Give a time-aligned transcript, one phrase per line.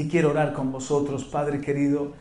[0.00, 2.14] Y quiero orar con vosotros, Padre querido.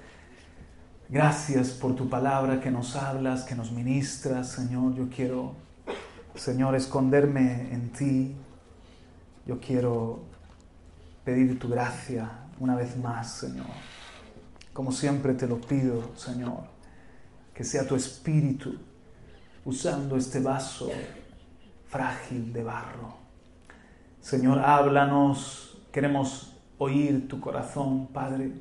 [1.08, 4.96] Gracias por tu palabra que nos hablas, que nos ministras, Señor.
[4.96, 5.54] Yo quiero,
[6.36, 8.36] Señor, esconderme en ti.
[9.46, 10.20] Yo quiero
[11.24, 12.30] pedir tu gracia
[12.60, 13.68] una vez más, Señor.
[14.74, 16.64] Como siempre te lo pido, Señor,
[17.54, 18.76] que sea tu espíritu
[19.64, 20.92] usando este vaso
[21.88, 23.14] frágil de barro.
[24.20, 25.78] Señor, háblanos.
[25.94, 26.49] Queremos
[26.80, 28.52] oír tu corazón, Padre.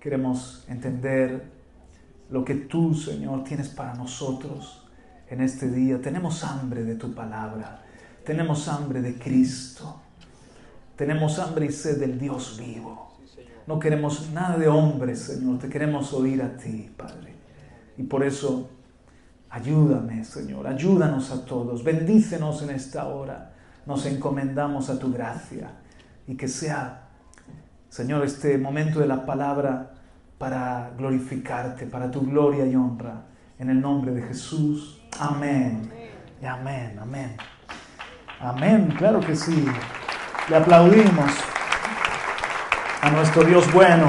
[0.00, 1.52] Queremos entender
[2.30, 4.86] lo que tú, Señor, tienes para nosotros
[5.28, 6.00] en este día.
[6.00, 7.82] Tenemos hambre de tu palabra.
[8.24, 10.00] Tenemos hambre de Cristo.
[10.96, 13.14] Tenemos hambre y sed del Dios vivo.
[13.66, 15.58] No queremos nada de hombres, Señor.
[15.58, 17.34] Te queremos oír a ti, Padre.
[17.96, 18.68] Y por eso,
[19.50, 20.66] ayúdame, Señor.
[20.66, 21.82] Ayúdanos a todos.
[21.82, 23.52] Bendícenos en esta hora.
[23.86, 25.72] Nos encomendamos a tu gracia.
[26.26, 27.03] Y que sea
[27.94, 29.92] Señor, este momento de la palabra
[30.36, 33.22] para glorificarte, para tu gloria y honra.
[33.56, 35.00] En el nombre de Jesús.
[35.20, 35.92] Amén.
[36.42, 37.36] Y amén, amén.
[38.40, 39.64] Amén, claro que sí.
[40.48, 41.30] Le aplaudimos
[43.00, 44.08] a nuestro Dios bueno.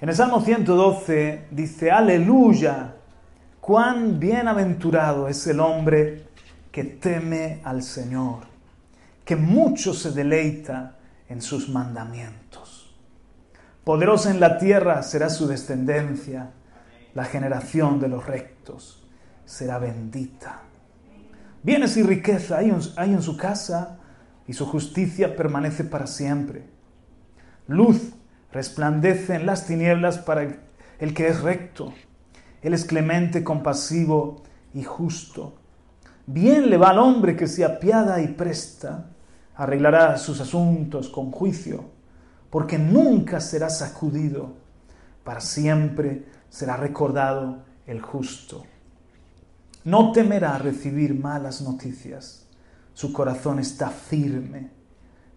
[0.00, 2.94] En el Salmo 112 dice, aleluya,
[3.60, 6.28] cuán bienaventurado es el hombre
[6.70, 8.51] que teme al Señor
[9.24, 12.94] que mucho se deleita en sus mandamientos.
[13.84, 16.50] Poderosa en la tierra será su descendencia,
[17.14, 19.02] la generación de los rectos
[19.44, 20.62] será bendita.
[21.62, 23.98] Bienes y riqueza hay en, su casa
[24.46, 26.64] y su justicia permanece para siempre.
[27.68, 28.14] Luz
[28.52, 30.42] resplandece en las tinieblas para
[30.98, 31.92] el que es recto.
[32.62, 34.42] Él es clemente, compasivo
[34.74, 35.54] y justo.
[36.26, 39.10] Bien le va al hombre que se apiada y presta
[39.56, 41.84] arreglará sus asuntos con juicio,
[42.50, 44.54] porque nunca será sacudido,
[45.24, 48.64] para siempre será recordado el justo.
[49.84, 52.46] No temerá recibir malas noticias,
[52.94, 54.70] su corazón está firme,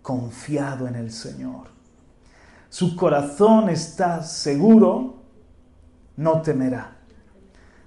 [0.01, 1.69] confiado en el Señor.
[2.69, 5.23] Su corazón está seguro,
[6.17, 6.97] no temerá,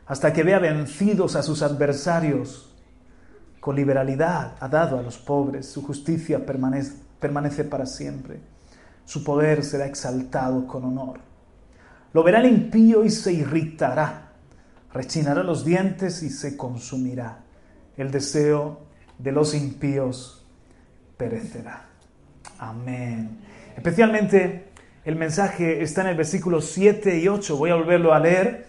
[0.06, 2.68] hasta que vea vencidos a sus adversarios
[3.61, 8.41] con liberalidad ha dado a los pobres, su justicia permanece, permanece para siempre,
[9.05, 11.21] su poder será exaltado con honor.
[12.13, 14.33] Lo verá el impío y se irritará,
[14.93, 17.41] rechinará los dientes y se consumirá.
[17.97, 18.81] El deseo
[19.19, 20.47] de los impíos
[21.17, 21.87] perecerá.
[22.59, 23.41] Amén.
[23.77, 24.69] Especialmente
[25.05, 27.57] el mensaje está en el versículo 7 y 8.
[27.57, 28.67] Voy a volverlo a leer.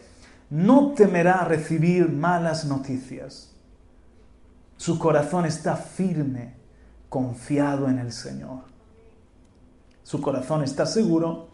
[0.49, 3.48] No temerá recibir malas noticias
[4.79, 6.53] su corazón está firme,
[7.09, 8.61] confiado en el Señor.
[10.03, 11.49] Su corazón está seguro,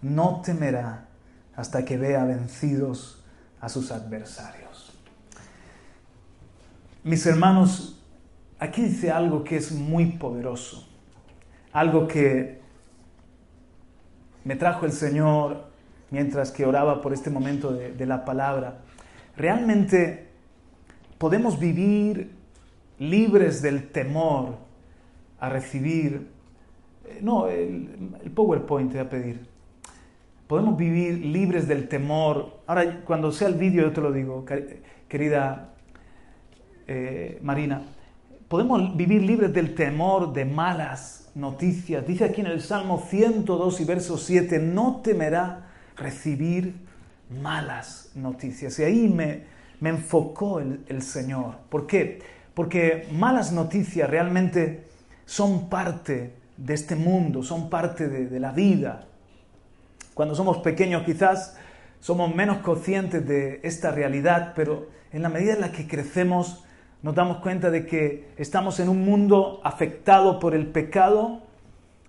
[0.00, 1.06] no temerá
[1.54, 3.22] hasta que vea vencidos
[3.60, 4.90] a sus adversarios.
[7.04, 8.02] Mis hermanos,
[8.58, 10.88] aquí dice algo que es muy poderoso,
[11.74, 12.58] algo que
[14.44, 15.66] me trajo el Señor
[16.10, 18.78] mientras que oraba por este momento de, la palabra.
[19.36, 20.30] Realmente
[21.18, 22.40] podemos vivir
[23.10, 24.56] libres del temor
[25.40, 26.30] a recibir...
[27.04, 29.46] Eh, no, el, PowerPoint te a pedir.
[30.46, 32.60] Podemos vivir libres del temor.
[32.66, 34.44] Ahora, cuando sea el vídeo, yo te lo digo,
[35.08, 35.74] querida
[36.86, 37.82] eh, Marina.
[38.48, 42.06] Podemos vivir libres del temor de malas noticias.
[42.06, 46.74] Dice aquí en el Salmo 102 y verso 7, no temerá recibir
[47.40, 48.78] malas noticias.
[48.78, 49.44] Y ahí me,
[49.80, 51.56] me enfocó el, el Señor.
[51.70, 52.20] ¿Por qué?
[52.54, 54.84] Porque malas noticias realmente
[55.24, 59.06] son parte de este mundo, son parte de, la vida.
[60.14, 61.56] Cuando somos pequeños quizás
[62.00, 66.64] somos menos conscientes de esta realidad, pero en la medida en la que crecemos
[67.02, 71.40] nos damos cuenta de que estamos en un mundo afectado por el pecado,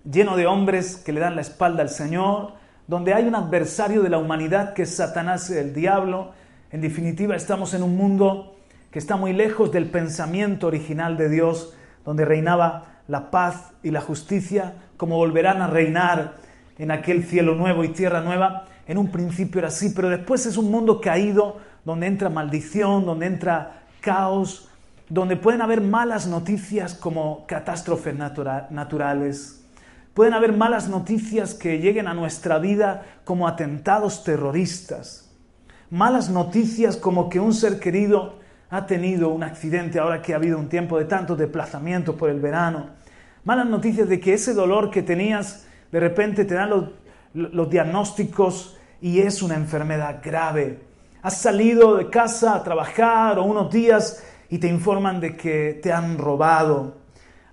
[0.08, 2.52] lleno de hombres que le dan la espalda al Señor,
[2.86, 6.32] donde hay un adversario de la humanidad que es Satanás, el diablo.
[6.70, 8.54] En definitiva, estamos en un mundo
[8.94, 11.74] que está muy lejos del pensamiento original de Dios,
[12.04, 16.34] donde reinaba la paz y la justicia, como volverán a reinar
[16.78, 18.66] en aquel cielo nuevo y tierra nueva.
[18.86, 23.26] En un principio era así, pero después es un mundo caído donde entra maldición, donde
[23.26, 24.68] entra caos,
[25.08, 29.64] donde pueden haber malas noticias como catástrofes naturales,
[30.14, 35.32] pueden haber malas noticias que lleguen a nuestra vida como atentados terroristas,
[35.90, 40.58] malas noticias como que un ser querido ha tenido un accidente ahora que ha habido
[40.58, 42.90] un tiempo de tantos desplazamientos por el verano,
[43.44, 46.70] malas noticias de que ese dolor que tenías de repente te dan
[47.34, 50.80] los, diagnósticos y es una enfermedad grave.
[51.22, 55.92] Has salido de casa a trabajar o unos días y te informan de que te
[55.92, 56.96] han robado.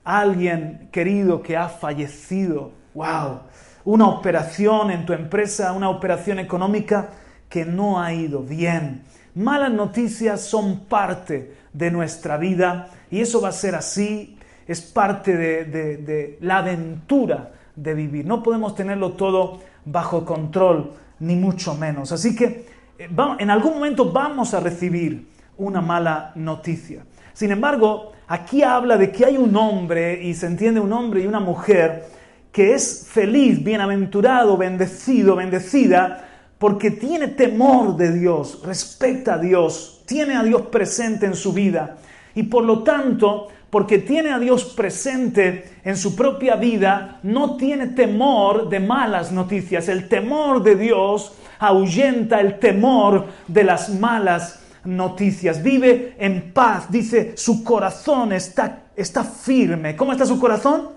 [0.04, 2.72] Alguien querido que ha fallecido.
[2.96, 3.42] ¡Wow!
[3.86, 7.10] Una operación en tu empresa, una operación económica
[7.48, 9.04] que no ha ido bien.
[9.36, 14.38] Malas noticias son parte de nuestra vida y eso va a ser así.
[14.68, 18.26] Es parte de, la aventura de vivir.
[18.26, 22.12] No podemos tenerlo todo bajo control, ni mucho menos.
[22.12, 22.66] Así que
[22.98, 27.04] eh, en algún momento vamos a recibir una mala noticia.
[27.34, 31.28] Sin embargo, aquí habla de que hay un hombre, y se entiende un hombre y
[31.28, 32.06] una mujer,
[32.52, 36.31] que es feliz, bienaventurado, bendecido, bendecida,
[36.62, 41.98] porque tiene temor de Dios, respeta a Dios, tiene a Dios presente en su vida.
[42.36, 47.88] Y por lo tanto, porque tiene a Dios presente en su propia vida, no tiene
[47.88, 49.90] temor de malas noticias.
[49.90, 57.34] El temor de Dios ahuyenta el temor de las malas noticias, vive en paz, dice,
[57.38, 59.96] su corazón está, está firme.
[59.96, 60.90] ¿Cómo está su corazón?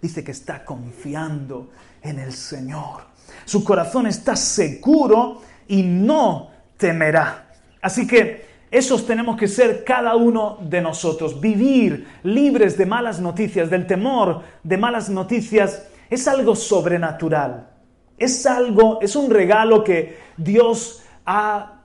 [0.00, 1.68] Dice que está confiando
[2.00, 3.17] en el Señor.
[3.44, 7.48] Su corazón está seguro y no temerá.
[7.80, 11.40] Así que esos tenemos que ser cada uno de nosotros.
[11.40, 17.70] Vivir libres de malas noticias, del temor de malas noticias, es algo sobrenatural.
[18.18, 21.82] Es algo, es un regalo que Dios ha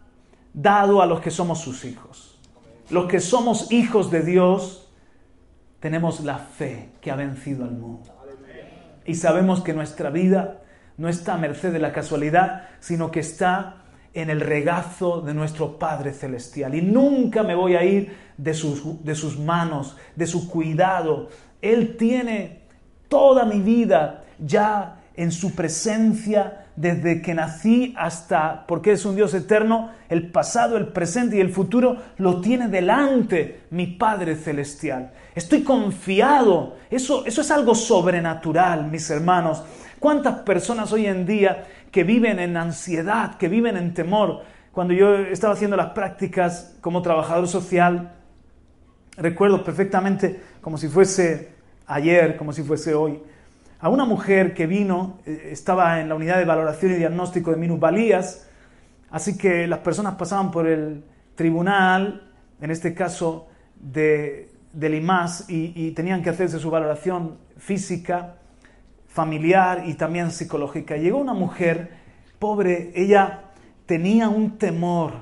[0.53, 2.39] dado a los que somos sus hijos.
[2.89, 4.91] Los que somos hijos de Dios
[5.79, 8.09] tenemos la fe que ha vencido al mundo.
[9.05, 10.62] Y sabemos que nuestra vida
[10.97, 13.77] no está a merced de la casualidad, sino que está
[14.13, 16.75] en el regazo de nuestro Padre Celestial.
[16.75, 21.29] Y nunca me voy a ir de sus, de sus manos, de su cuidado.
[21.61, 22.61] Él tiene
[23.07, 29.33] toda mi vida ya en su presencia desde que nací hasta, porque es un Dios
[29.33, 35.11] eterno, el pasado, el presente y el futuro lo tiene delante mi Padre Celestial.
[35.35, 39.63] Estoy confiado, eso, eso es algo sobrenatural, mis hermanos.
[40.03, 44.41] ¿Cuántas personas hoy en día que viven en ansiedad, que viven en temor?
[44.73, 48.11] Cuando yo estaba haciendo las prácticas como trabajador social,
[49.15, 51.53] recuerdo perfectamente como si fuese
[51.87, 53.17] ayer, como si fuese hoy
[53.79, 57.55] a una mujer que vino, eh, estaba en la unidad de valoración y diagnóstico de
[57.55, 58.49] minusvalías,
[59.09, 61.05] así que las personas pasaban por el
[61.35, 62.29] tribunal,
[62.59, 63.47] en este caso
[63.79, 68.35] de, del IMAS, y, y tenían que hacerse su valoración física,
[69.13, 70.97] familiar y también psicológica.
[70.97, 71.91] Llegó una mujer,
[72.39, 73.51] pobre, ella
[73.85, 75.13] tenía un temor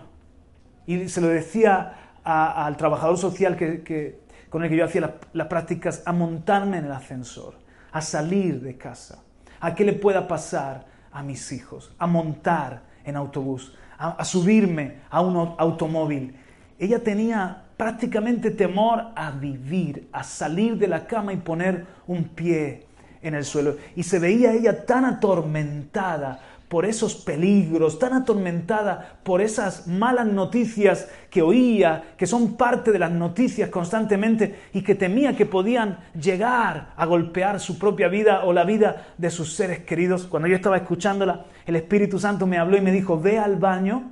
[0.88, 6.04] y se lo decía al trabajador social que, con el que yo hacía las prácticas,
[6.06, 7.56] a montarme en el ascensor
[7.92, 9.20] a salir de casa,
[9.60, 15.20] a qué le pueda pasar a mis hijos, a montar en autobús, a, subirme a
[15.20, 16.34] un automóvil.
[16.80, 22.88] Ella tenía prácticamente temor a vivir, a salir de la cama y poner un pie
[23.22, 23.76] en el suelo.
[23.96, 26.40] Y se veía ella tan atormentada
[26.72, 33.00] por esos peligros, tan atormentada por esas malas noticias que oía, que son parte de
[33.00, 38.54] las noticias constantemente y que temía que podían llegar a golpear su propia vida o
[38.54, 40.24] la vida de sus seres queridos.
[40.28, 44.10] Cuando yo estaba escuchándola, el Espíritu Santo me habló y me dijo, ve al baño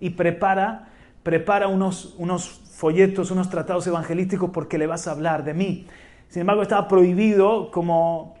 [0.00, 0.88] y prepara,
[1.22, 5.86] prepara unos, unos folletos, unos tratados evangelísticos porque le vas a hablar de mí.
[6.28, 8.39] Sin embargo, estaba prohibido como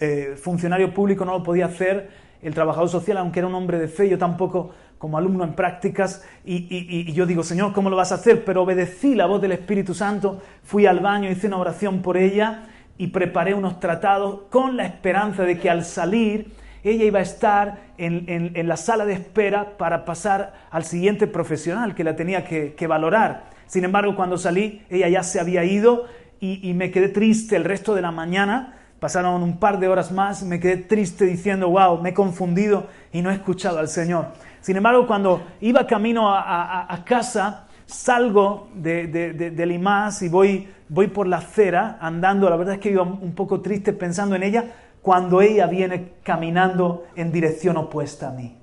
[0.00, 2.10] eh, funcionario público, no lo podía hacer
[2.42, 6.24] el trabajador social, aunque era un hombre de fe, yo tampoco como alumno en prácticas,
[6.44, 8.44] y, yo digo, Señor, ¿cómo lo vas a hacer?
[8.44, 12.64] Pero obedecí la voz del Espíritu Santo, fui al baño, hice una oración por ella
[12.98, 16.52] y preparé unos tratados con la esperanza de que al salir
[16.84, 22.04] ella iba a estar en, la sala de espera para pasar al siguiente profesional que
[22.04, 23.50] la tenía que, que valorar.
[23.66, 26.06] Sin embargo, cuando salí, ella ya se había ido
[26.38, 30.44] y me quedé triste el resto de la mañana Pasaron un par de horas más,
[30.44, 34.26] me quedé triste diciendo, wow, me he confundido y no he escuchado al Señor.
[34.60, 41.08] Sin embargo, cuando iba camino a, casa, salgo de, de, del IMAS y voy voy
[41.08, 44.66] por la acera andando, la verdad es que iba un poco triste pensando en ella,
[45.00, 48.56] cuando ella viene caminando en dirección opuesta a mí.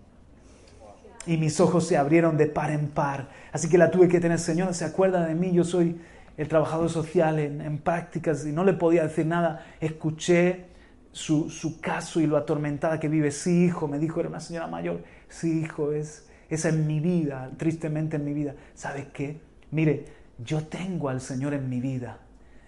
[1.26, 3.28] Y mis ojos se abrieron de par en par.
[3.52, 5.52] Así que la tuve que tener, Señor, ¿se acuerda de mí?
[5.52, 6.00] Yo soy
[6.40, 9.66] el trabajador social en, prácticas y no le podía decir nada.
[9.82, 10.68] Escuché
[11.12, 13.30] su, su, caso y lo atormentada que vive.
[13.32, 15.04] Sí, hijo, me dijo, era una señora mayor.
[15.28, 18.56] Sí, hijo, es, esa es mi vida, tristemente en mi vida.
[18.74, 19.42] ¿Sabe qué?
[19.72, 20.06] Mire,
[20.38, 22.20] yo tengo al Señor en mi vida.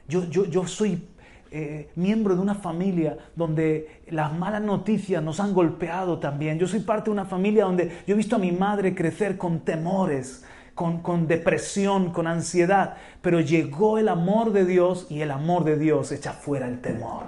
[0.06, 1.08] Yo, yo, yo soy
[1.50, 6.60] eh, miembro de una familia donde las malas noticias nos han golpeado también.
[6.60, 9.62] Yo soy parte de una familia donde yo he visto a mi madre crecer con
[9.62, 10.44] temores,
[10.76, 16.12] con, depresión, con ansiedad, pero llegó el amor de Dios y el amor de Dios
[16.12, 17.24] echa fuera el temor.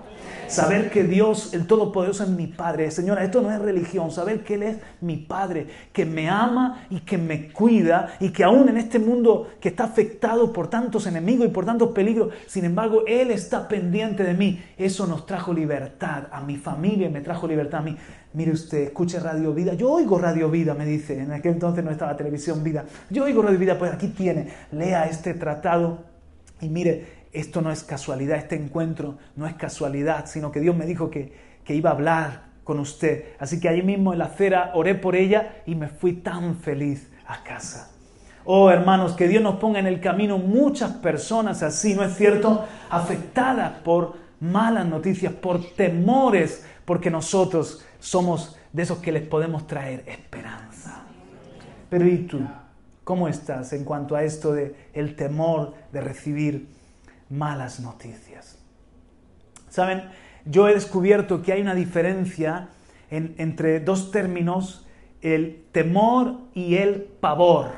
[0.48, 2.92] Saber que Dios, el Todopoderoso, es mi Padre.
[2.92, 4.12] Señora, esto no es religión.
[4.12, 8.44] Saber que Él es mi Padre, que me ama y que me cuida y que
[8.44, 12.66] aún en este mundo que está afectado por tantos enemigos y por tantos peligros, sin
[12.66, 14.64] embargo, Él está pendiente de mí.
[14.78, 17.98] Eso nos trajo libertad a mi familia me trajo libertad a mí
[18.34, 19.74] mire usted, escuche Radio Vida.
[19.74, 21.20] Yo oigo Radio Vida, me dice.
[21.20, 22.86] En aquel entonces no estaba televisión Vida.
[23.10, 24.50] Yo oigo Radio Vida, pues aquí tiene.
[24.72, 25.83] Lea este tratado
[26.64, 30.86] y mire, esto no es casualidad, este encuentro no es casualidad, sino que Dios me
[30.86, 33.26] dijo que, que iba a hablar con usted.
[33.40, 37.12] Así que allí mismo en la acera oré por ella y me fui tan feliz
[37.28, 37.92] a casa.
[38.46, 42.66] Oh hermanos, que Dios nos ponga en el camino muchas personas así, ¿no es cierto?
[42.90, 50.04] Afectadas por malas noticias, por temores, porque nosotros somos de esos que les podemos traer
[50.08, 51.04] esperanza.
[51.90, 52.63] Pero ¿y?
[53.04, 56.68] ¿Cómo estás en cuanto a esto de el temor de recibir
[57.30, 58.58] malas noticias?
[59.70, 60.04] Saben,
[60.46, 62.70] yo he descubierto que hay una diferencia
[63.10, 64.88] entre dos términos,
[65.22, 67.72] el temor y el pavor.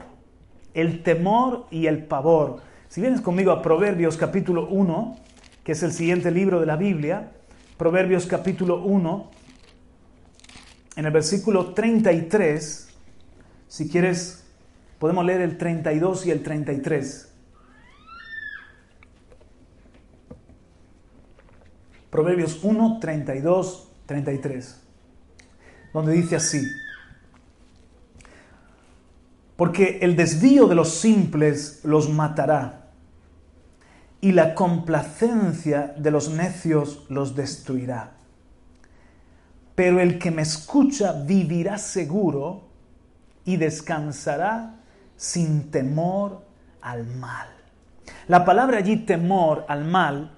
[0.73, 2.61] El temor y el pavor.
[2.87, 5.17] Si vienes conmigo a Proverbios capítulo 1,
[5.63, 7.31] que es el siguiente libro de la Biblia,
[7.77, 9.31] Proverbios capítulo 1,
[10.95, 12.89] en el versículo 33,
[13.67, 14.44] si quieres,
[14.99, 17.31] podemos leer el 32 y el 33.
[22.09, 24.81] Proverbios 1, 32, 33,
[25.93, 26.65] donde dice así,
[29.57, 32.91] porque el desvío de los simples los matará
[34.21, 38.15] y la complacencia de los necios los destruirá
[39.75, 42.63] pero el que me escucha vivirá seguro
[43.43, 44.79] y descansará
[45.15, 46.41] sin temor
[46.81, 47.47] al mal.
[48.27, 50.31] La palabra allí temor al mal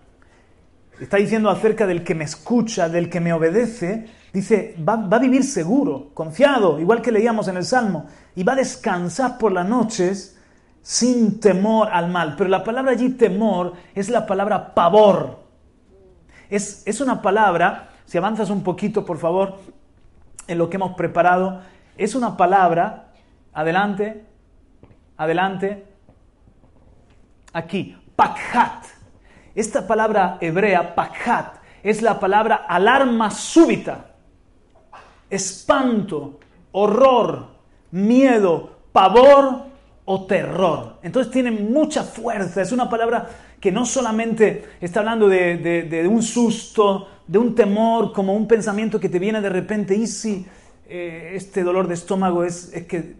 [0.99, 5.21] está diciendo acerca del que me escucha, del que me obedece, dice, va, va, a
[5.21, 9.67] vivir seguro, confiado, igual que leíamos en el Salmo, y va a descansar por las
[9.67, 10.37] noches
[10.81, 12.35] sin temor al mal.
[12.37, 15.45] Pero la palabra allí temor es la palabra pavor.
[16.49, 19.57] Es, es una palabra si avanzas un poquito, por favor,
[20.47, 21.61] en lo que hemos preparado,
[21.97, 23.11] es una palabra,
[23.53, 24.23] adelante,
[25.17, 25.85] adelante,
[27.53, 28.85] aquí, pakhat.
[29.55, 34.13] Esta palabra hebrea, pakhat, es la palabra alarma súbita,
[35.29, 36.39] espanto,
[36.71, 37.47] horror,
[37.91, 39.65] miedo, pavor
[40.05, 40.97] o terror.
[41.01, 43.27] Entonces tiene mucha fuerza, es una palabra
[43.59, 49.09] que no solamente está hablando de, un susto, de un temor, como un pensamiento que
[49.09, 50.45] te viene de repente, y si
[50.87, 53.15] eh, este dolor de estómago es, es, que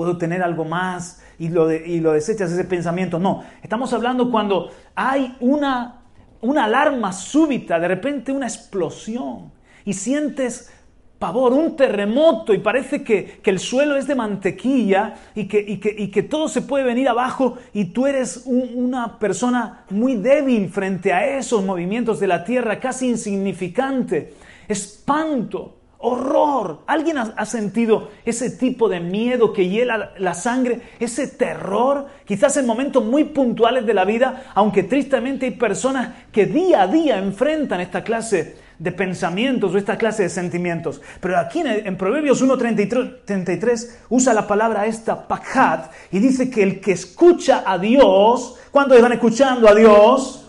[0.00, 3.18] puedo tener algo más y lo, y lo desechas ese pensamiento.
[3.18, 6.04] No, estamos hablando cuando hay una,
[6.40, 9.52] una alarma súbita, de repente una explosión
[9.84, 10.72] y sientes
[11.18, 16.22] pavor, un terremoto y parece que, el suelo es de mantequilla y que, y, que,
[16.22, 21.62] todo se puede venir abajo y tú eres una persona muy débil frente a esos
[21.62, 24.32] movimientos de la tierra, casi insignificante,
[24.66, 26.80] espanto, horror.
[26.86, 32.06] ¿Alguien ha, sentido ese tipo de miedo que hiela la sangre, ese terror?
[32.24, 36.86] Quizás en momentos muy puntuales de la vida, aunque tristemente hay personas que día a
[36.86, 41.02] día enfrentan esta clase de pensamientos o esta clase de sentimientos.
[41.20, 46.92] Pero aquí en, Proverbios 1.33 usa la palabra esta, pakhat, y dice que el que
[46.92, 50.48] escucha a Dios, ¿cuántos están escuchando a Dios?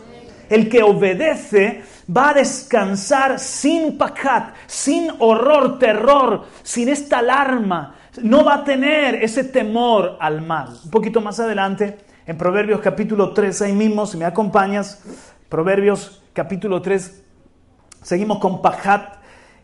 [0.50, 1.84] El que obedece
[2.16, 7.96] va a descansar sin pakhat, sin horror, terror, sin esta alarma.
[8.22, 10.78] No va a tener ese temor al mal.
[10.84, 15.02] Un poquito más adelante, en Proverbios capítulo 3, ahí mismo, si me acompañas,
[15.50, 17.22] Proverbios capítulo 3,
[18.02, 19.18] Seguimos con Pahat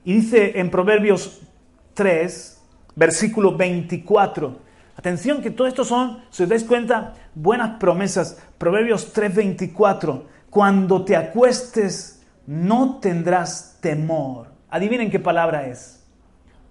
[0.05, 1.41] y dice en Proverbios
[1.95, 2.61] 3,
[2.95, 4.59] versículo 24,
[4.95, 8.41] Atención que todo esto son, si os dais cuenta, buenas promesas.
[8.57, 10.23] Proverbios 3:24.
[10.49, 12.16] Cuando te acuestes
[12.47, 14.47] no tendrás temor.
[14.69, 16.03] Adivinen qué palabra es.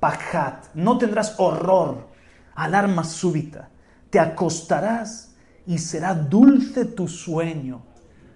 [0.01, 0.75] Pajat.
[0.75, 2.09] No tendrás horror,
[2.55, 3.69] alarma súbita.
[4.11, 7.83] Te acostarás y será dulce tu sueño.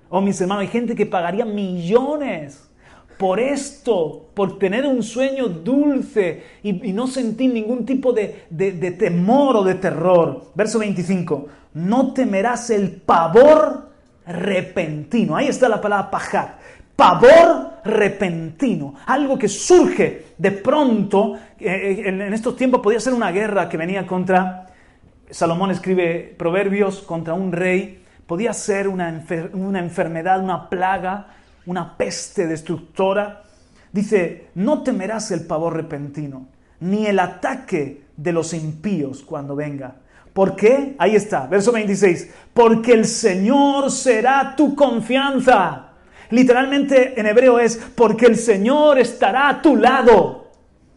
[0.09, 2.71] Oh, mis hermanos, hay gente que pagaría millones
[3.17, 9.57] por esto, por tener un sueño dulce y, no sentir ningún tipo de, de, temor
[9.57, 10.47] o de terror.
[10.55, 13.91] Verso 25, no temerás el pavor
[14.27, 15.37] repentino.
[15.37, 16.60] Ahí está la palabra pajat.
[17.01, 21.35] Pavor repentino, algo que surge de pronto.
[21.59, 24.67] Eh, en estos tiempos podía ser una guerra que venía contra,
[25.31, 31.29] Salomón escribe proverbios contra un rey, podía ser una, una enfermedad, una plaga,
[31.65, 33.45] una peste destructora.
[33.91, 36.49] Dice, no temerás el pavor repentino,
[36.81, 39.95] ni el ataque de los impíos cuando venga.
[40.35, 40.97] ¿Por qué?
[40.99, 42.31] Ahí está, verso 26.
[42.53, 45.90] Porque el Señor será tu confianza.
[46.31, 50.51] Literalmente en hebreo es, porque el Señor estará a tu lado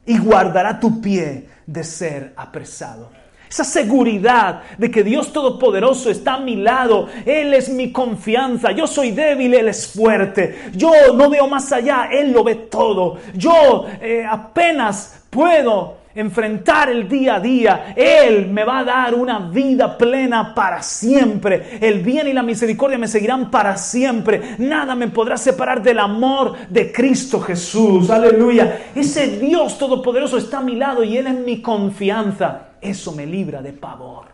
[0.06, 3.10] y guardará tu pie de ser apresado.
[3.50, 8.88] Esa seguridad de que Dios Todopoderoso está a mi lado, Él es mi confianza, yo
[8.88, 13.86] soy débil, Él es fuerte, yo no veo más allá, Él lo ve todo, yo
[14.02, 19.98] eh, apenas puedo enfrentar el día a día, Él me va a dar una vida
[19.98, 21.78] plena para siempre.
[21.82, 24.56] El bien y la misericordia me seguirán para siempre.
[24.60, 28.10] Nada me podrá separar del amor de Cristo Jesús.
[28.10, 28.92] Aleluya.
[28.96, 32.70] Ese Dios todopoderoso está a mi lado y Él es mi confianza.
[32.82, 34.26] Eso me libra de pavor.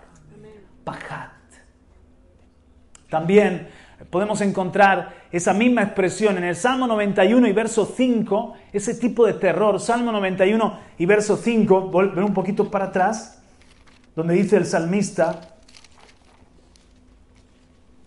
[0.84, 1.30] Pajat.
[3.10, 3.68] También
[4.06, 9.34] podemos encontrar esa misma expresión en el Salmo 91 y verso 5, ese tipo de
[9.34, 9.79] terror.
[9.79, 13.41] Salmo 91 y verso 5, volver un poquito para atrás,
[14.15, 15.41] donde dice el salmista,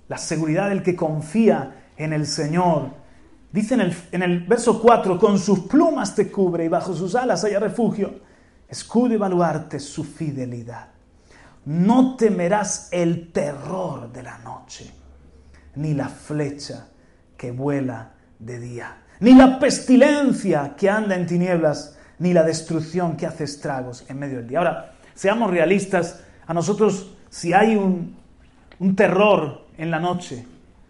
[0.08, 2.90] la seguridad del que confía en el Señor.
[3.52, 7.14] Dice en el, en el verso 4, con sus plumas te cubre y bajo sus
[7.14, 8.20] alas haya refugio.
[8.68, 10.88] Escudo y baluarte su fidelidad.
[11.66, 14.90] No temerás el terror de la noche,
[15.74, 16.88] ni la flecha
[17.36, 23.26] que vuela de día, ni la pestilencia que anda en tinieblas, ni la destrucción que
[23.26, 24.58] hace estragos en medio del día.
[24.58, 28.16] Ahora, seamos realistas, a nosotros si hay un,
[28.78, 30.46] un terror en la noche,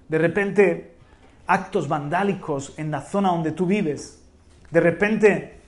[0.08, 0.94] de repente
[1.46, 4.22] actos vandálicos en la zona donde tú vives,
[4.70, 5.60] de repente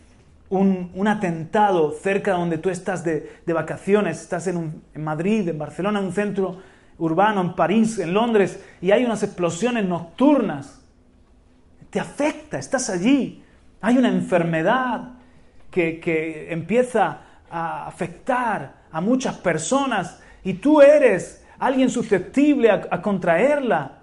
[0.50, 5.48] un, un atentado cerca de donde tú estás de, de vacaciones, estás en, en Madrid,
[5.48, 6.58] en Barcelona, en un centro
[6.98, 10.80] urbano, en París, en Londres, y hay unas explosiones nocturnas,
[11.90, 13.42] te afecta, estás allí.
[13.80, 15.12] Hay una enfermedad
[15.70, 23.98] que, empieza a afectar a muchas personas y tú eres alguien susceptible a, contraerla.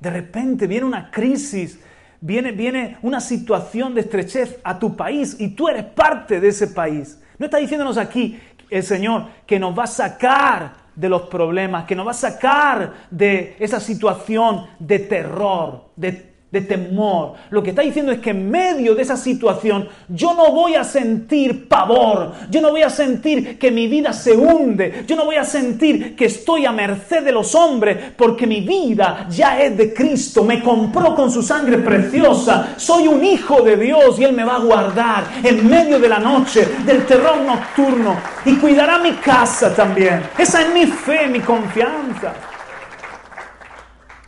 [0.00, 1.80] De repente viene una crisis,
[2.20, 6.68] viene, viene una situación de estrechez a tu país y tú eres parte de ese
[6.68, 7.20] país.
[7.38, 11.96] No está diciéndonos aquí el Señor que nos va a sacar de los problemas, que
[11.96, 17.34] nos va a sacar de esa situación de terror, de de temor.
[17.50, 20.84] Lo que está diciendo es que en medio de esa situación yo no voy a
[20.84, 25.34] sentir pavor, yo no voy a sentir que mi vida se hunde, yo no voy
[25.34, 29.92] a sentir que estoy a merced de los hombres, porque mi vida ya es de
[29.92, 34.44] Cristo, me compró con su sangre preciosa, soy un hijo de Dios y Él me
[34.44, 39.74] va a guardar en medio de la noche, del terror nocturno y cuidará mi casa
[39.74, 40.22] también.
[40.38, 42.32] Esa es mi fe, mi confianza.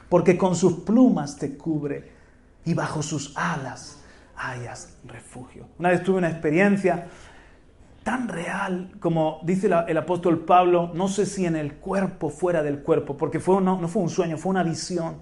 [0.09, 2.16] Porque con sus plumas te cubre
[2.67, 4.01] y bajo sus alas
[4.37, 5.67] hayas refugio.
[5.79, 7.07] Una vez tuve una experiencia
[8.03, 12.81] tan real como dice el apóstol Pablo, no sé si en el cuerpo, fuera del
[12.81, 15.17] cuerpo, porque no fue un sueño, fue una visión.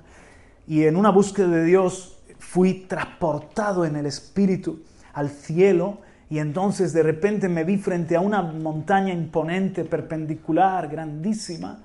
[0.67, 5.99] Y en una búsqueda de Dios fui transportado en el Espíritu al cielo
[6.31, 11.85] y entonces de repente me vi frente a una montaña imponente, perpendicular, grandísima,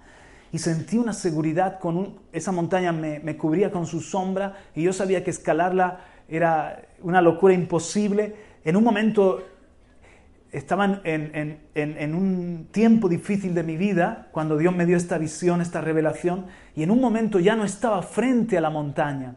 [0.52, 4.94] y sentí una seguridad con esa montaña me, me, cubría con su sombra y yo
[4.94, 8.36] sabía que escalarla era una locura imposible.
[8.64, 9.44] En un momento
[10.52, 15.18] estaba en, en, en, un tiempo difícil de mi vida, cuando Dios me dio esta
[15.18, 19.36] visión, esta revelación, y en un momento ya no estaba frente a la montaña,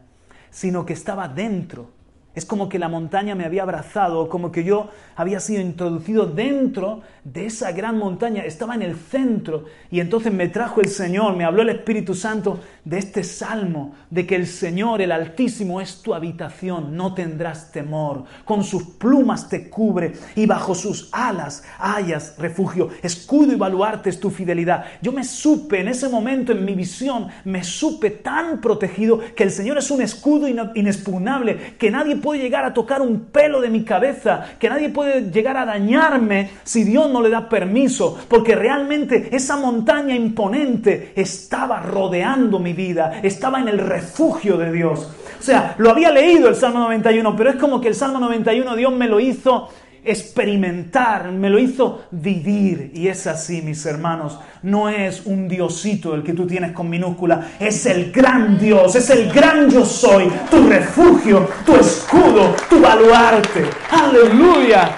[0.49, 1.91] sino que estaba dentro,
[2.35, 7.01] Es como que la montaña me había abrazado, como que yo había sido introducido dentro
[7.23, 9.65] de esa gran montaña, estaba en el centro.
[9.91, 14.25] Y entonces me trajo el Señor, me habló el Espíritu Santo de este salmo, de
[14.25, 19.69] que el Señor, el Altísimo, es tu habitación, no tendrás temor, con sus plumas te
[19.69, 24.85] cubre y bajo sus alas hayas refugio, escudo y baluarte es tu fidelidad.
[25.01, 29.51] Yo me supe en ese momento, en mi visión, me supe tan protegido que el
[29.51, 33.83] Señor es un escudo inexpugnable, que nadie puede llegar a tocar un pelo de mi
[33.83, 39.27] cabeza, que nadie puede llegar a dañarme si Dios no le da permiso, porque realmente
[39.35, 45.11] esa montaña imponente estaba rodeando mi vida, estaba en el refugio de Dios.
[45.37, 48.73] O sea, lo había leído el Salmo 91, pero es como que el Salmo 91
[48.77, 49.67] Dios me lo hizo
[50.03, 52.91] experimentar, me lo hizo vivir.
[52.93, 54.39] Y es así, mis hermanos.
[54.61, 59.09] No es un diosito el que tú tienes con minúscula, es el gran Dios, es
[59.09, 63.65] el gran yo soy, tu refugio, tu escudo, tu baluarte.
[63.89, 64.95] Aleluya.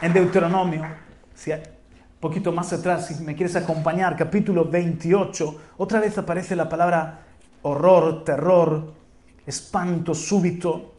[0.00, 0.86] En Deuteronomio,
[1.34, 1.58] si un
[2.20, 7.20] poquito más atrás, si me quieres acompañar, capítulo 28, otra vez aparece la palabra
[7.62, 8.94] horror, terror,
[9.44, 10.97] espanto súbito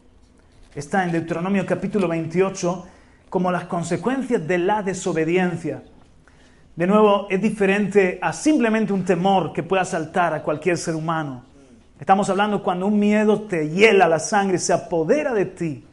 [0.74, 2.86] está en Deuteronomio capítulo 28
[3.28, 5.82] como las consecuencias de la desobediencia.
[6.76, 11.44] De nuevo, es diferente a simplemente un temor que pueda saltar a cualquier ser humano.
[11.98, 15.84] Estamos hablando cuando un miedo te hiela la sangre, se apodera de ti.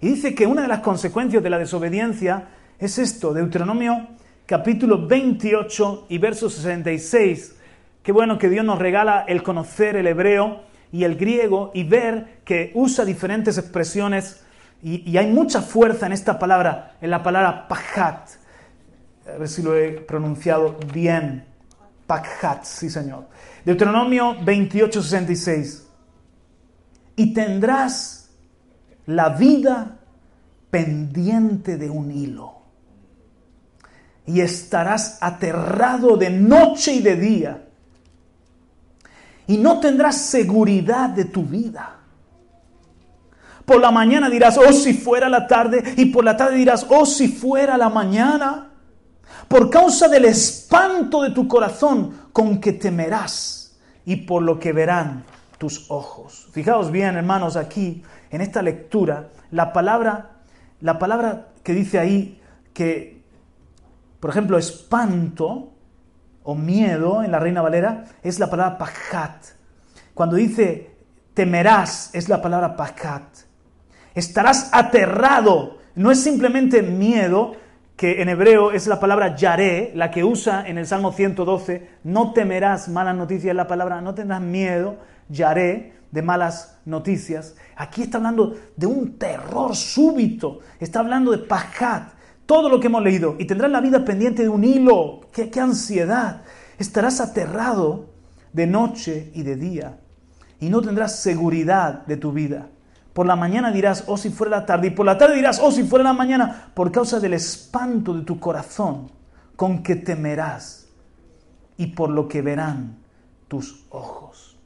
[0.00, 4.08] Y dice que una de las consecuencias de la desobediencia es esto, Deuteronomio
[4.46, 7.56] capítulo 28 y verso 66.
[8.02, 12.40] Qué bueno que Dios nos regala el conocer el hebreo y el griego y ver
[12.44, 14.42] que usa diferentes expresiones
[14.82, 18.28] y, hay mucha fuerza en esta palabra, en la palabra pajat.
[19.26, 21.44] A ver si lo he pronunciado bien.
[22.06, 23.26] Pajat, sí señor.
[23.64, 25.88] Deuteronomio 28, 66.
[27.16, 28.30] Y tendrás
[29.06, 29.98] la vida
[30.70, 32.54] pendiente de un hilo.
[34.26, 37.67] Y estarás aterrado de noche y de día
[39.48, 41.96] y no tendrás seguridad de tu vida.
[43.64, 47.04] Por la mañana dirás, oh si fuera la tarde, y por la tarde dirás, oh
[47.04, 48.70] si fuera la mañana,
[49.48, 55.24] por causa del espanto de tu corazón con que temerás y por lo que verán
[55.56, 56.48] tus ojos.
[56.52, 60.42] Fijaos bien, hermanos, aquí en esta lectura, la palabra,
[60.80, 62.40] la palabra que dice ahí
[62.74, 63.22] que,
[64.20, 65.72] por ejemplo, espanto,
[66.50, 69.48] o miedo en la Reina Valera es la palabra pajat.
[70.14, 70.96] Cuando dice
[71.34, 73.22] temerás es la palabra pajat.
[74.14, 75.76] Estarás aterrado.
[75.94, 77.52] No es simplemente miedo,
[77.96, 81.86] que en hebreo es la palabra yaré, la que usa en el Salmo 112.
[82.04, 84.96] No temerás malas noticias, la palabra no tendrás miedo,
[85.28, 87.56] yaré, de malas noticias.
[87.76, 90.60] Aquí está hablando de un terror súbito.
[90.80, 92.17] Está hablando de pajat
[92.48, 95.20] todo lo que hemos leído y tendrás la vida pendiente de un hilo.
[95.32, 96.44] ¡Qué, ansiedad!
[96.78, 98.06] Estarás aterrado
[98.54, 99.98] de noche y de día
[100.58, 102.70] y no tendrás seguridad de tu vida.
[103.12, 105.70] Por la mañana dirás, oh si fuera la tarde, y por la tarde dirás, oh
[105.70, 109.12] si fuera la mañana, por causa del espanto de tu corazón
[109.54, 110.88] con que temerás
[111.76, 112.96] y por lo que verán
[113.46, 114.56] tus ojos.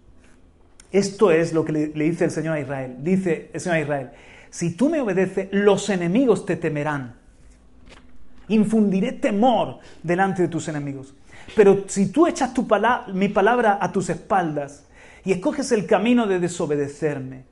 [0.92, 2.98] Esto es lo que le, le dice el Señor a Israel.
[3.00, 4.10] Dice el Señor a Israel,
[4.50, 7.21] si tú me obedeces, los enemigos te temerán
[8.54, 11.14] infundiré temor delante de tus enemigos.
[11.56, 12.66] Pero si tú echas tu
[13.12, 14.84] mi palabra a tus espaldas
[15.24, 17.44] y escoges el camino de desobedecerme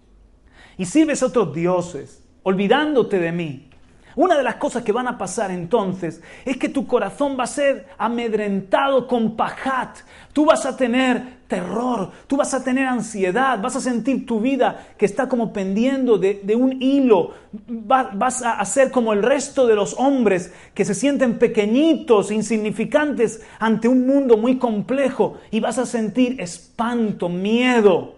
[0.77, 3.70] y sirves a otros dioses, olvidándote de mí,
[4.17, 7.47] una de las cosas que van a pasar entonces es que tu corazón va a
[7.47, 9.99] ser amedrentado con pajat.
[10.33, 14.89] Tú vas a tener terror, tú vas a tener ansiedad, vas a sentir tu vida
[14.97, 17.35] que está como pendiendo de, un hilo.
[17.53, 23.89] vas a ser como el resto de los hombres que se sienten pequeñitos, insignificantes ante
[23.89, 28.15] un mundo muy complejo y vas a sentir espanto, miedo.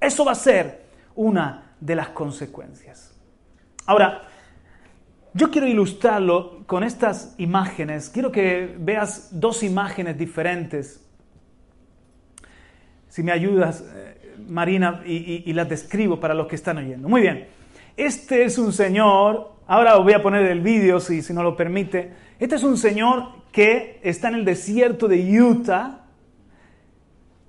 [0.00, 3.14] Eso va a ser una de las consecuencias.
[3.86, 4.25] Ahora,
[5.36, 8.08] yo quiero ilustrarlo con estas imágenes.
[8.08, 11.06] Quiero que veas dos imágenes diferentes.
[13.08, 17.08] Si me ayudas, eh, Marina, y, las describo para los que están oyendo.
[17.08, 17.48] Muy bien.
[17.98, 22.12] Este es un señor, ahora os voy a poner el vídeo si, no lo permite.
[22.38, 26.06] Este es un señor que está en el desierto de Utah.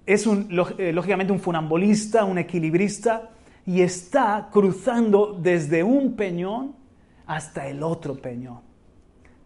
[0.06, 3.30] Es eh, lógicamente un funambulista, un equilibrista,
[3.66, 6.87] y está cruzando desde un peñón
[7.28, 8.62] hasta el otro peñón.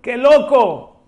[0.02, 1.02] ¡Qué loco!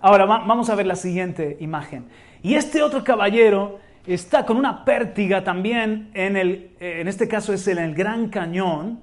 [0.00, 2.08] Ahora vamos a ver la siguiente imagen.
[2.42, 7.68] Y este otro caballero está con una pértiga también, en, el, en este caso es
[7.68, 9.00] en el Gran Cañón,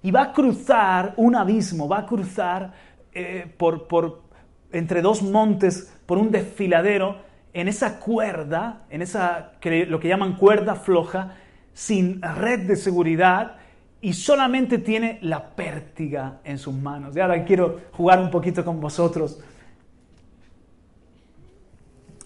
[0.00, 2.72] y va a cruzar un abismo, va a cruzar
[3.12, 4.22] eh, por, por,
[4.70, 7.16] entre dos montes por un desfiladero
[7.52, 9.52] en esa cuerda, en esa
[9.88, 11.34] lo que llaman cuerda floja,
[11.72, 13.57] sin red de seguridad
[14.00, 17.16] y solamente tiene la pértiga en sus manos.
[17.16, 19.40] Y ahora quiero jugar un poquito con vosotros.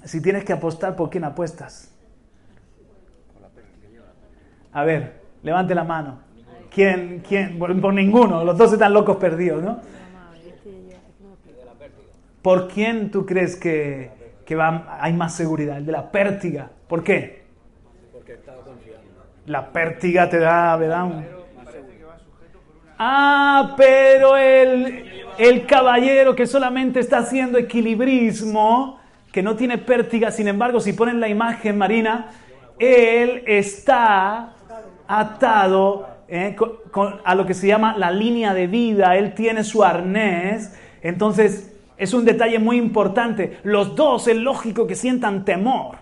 [0.05, 1.91] Si tienes que apostar, ¿por quién apuestas?
[4.73, 6.19] A ver, levante la mano.
[6.71, 7.23] ¿Quién?
[7.27, 7.59] ¿Quién?
[7.59, 8.45] Por, ninguno.
[8.45, 9.81] Los dos están locos perdidos, ¿no?
[12.41, 14.11] ¿Por quién tú crees que,
[14.53, 15.79] va, hay más seguridad?
[15.79, 16.71] El de la pértiga.
[16.89, 17.45] ¿Por qué?
[18.13, 19.03] Porque confiando.
[19.47, 21.42] La pértiga te da, ¿verdad?
[23.05, 29.01] Ah, pero el, el caballero que solamente está haciendo equilibrismo,
[29.33, 32.31] que no tiene pértiga, sin embargo, si ponen la imagen marina,
[32.79, 34.55] él está
[35.09, 36.55] atado eh,
[37.25, 42.15] a lo que se llama la línea de vida, él tiene su arnés, entonces es
[42.15, 43.59] un detalle muy importante.
[43.65, 45.97] Los dos es lógico que sientan temor.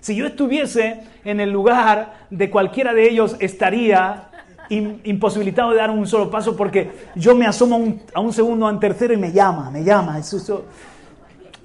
[0.00, 4.30] Si yo estuviese en el lugar de cualquiera de ellos, estaría
[4.68, 8.80] imposibilitado de dar un solo paso porque yo me asomo a un segundo, a un
[8.80, 10.20] tercero y me llama, me llama.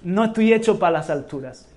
[0.04, 1.70] No estoy hecho para las alturas.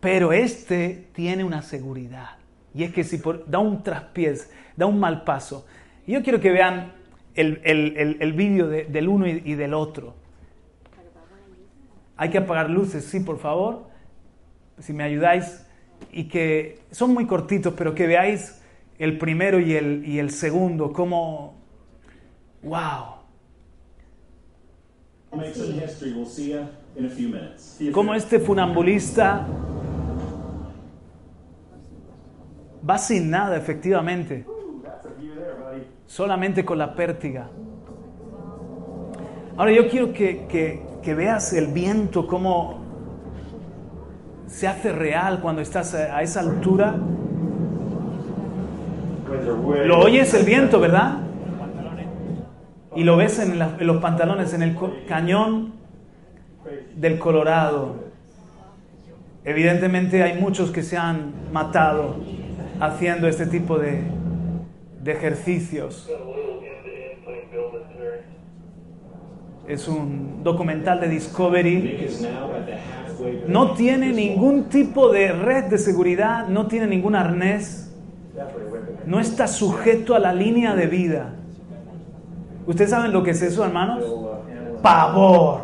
[0.00, 2.36] Pero este tiene una seguridad.
[2.74, 5.66] Y es que si da un traspiés, da un mal paso.
[6.06, 6.92] yo quiero que vean
[7.34, 10.14] el, el, vídeo del uno y, y del otro.
[12.16, 13.88] Hay que apagar luces, sí, por favor.
[14.78, 15.62] Si me ayudáis.
[16.12, 18.60] Y que son muy cortitos, pero que veáis
[18.98, 21.54] el primero y el, y el segundo, como,
[22.62, 23.16] wow.
[27.92, 29.46] Como este funambulista
[32.88, 34.46] va sin nada, efectivamente,
[36.06, 37.50] solamente con la pértiga.
[39.58, 42.80] Ahora yo quiero que, que, que veas el viento, cómo
[44.46, 46.98] se hace real cuando estás a esa altura
[49.46, 51.18] lo oyes el viento, ¿verdad?
[52.94, 55.74] Y lo ves en, los pantalones, en el cañón
[56.96, 58.06] del Colorado.
[59.44, 62.16] Evidentemente hay muchos que se han matado
[62.80, 64.02] haciendo este tipo de,
[65.02, 66.10] de ejercicios.
[69.68, 72.08] Es un documental de Discovery.
[73.46, 77.86] No tiene ningún tipo de red de seguridad, no tiene ningún arnés
[79.06, 81.32] no está sujeto a la línea de vida.
[82.66, 84.04] ¿Ustedes saben lo que es eso, hermanos?
[84.82, 85.60] Pavor.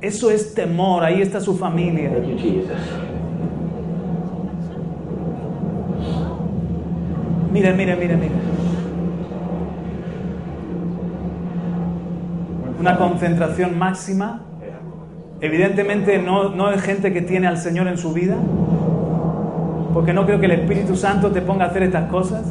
[0.00, 2.10] Eso es temor, ahí está su familia.
[7.52, 8.34] Mire, mire, mire, mire.
[12.78, 14.42] Una concentración máxima.
[15.40, 18.36] Evidentemente no, no es gente que tiene al Señor en su vida
[19.98, 22.44] porque no creo que el Espíritu Santo te ponga a hacer estas cosas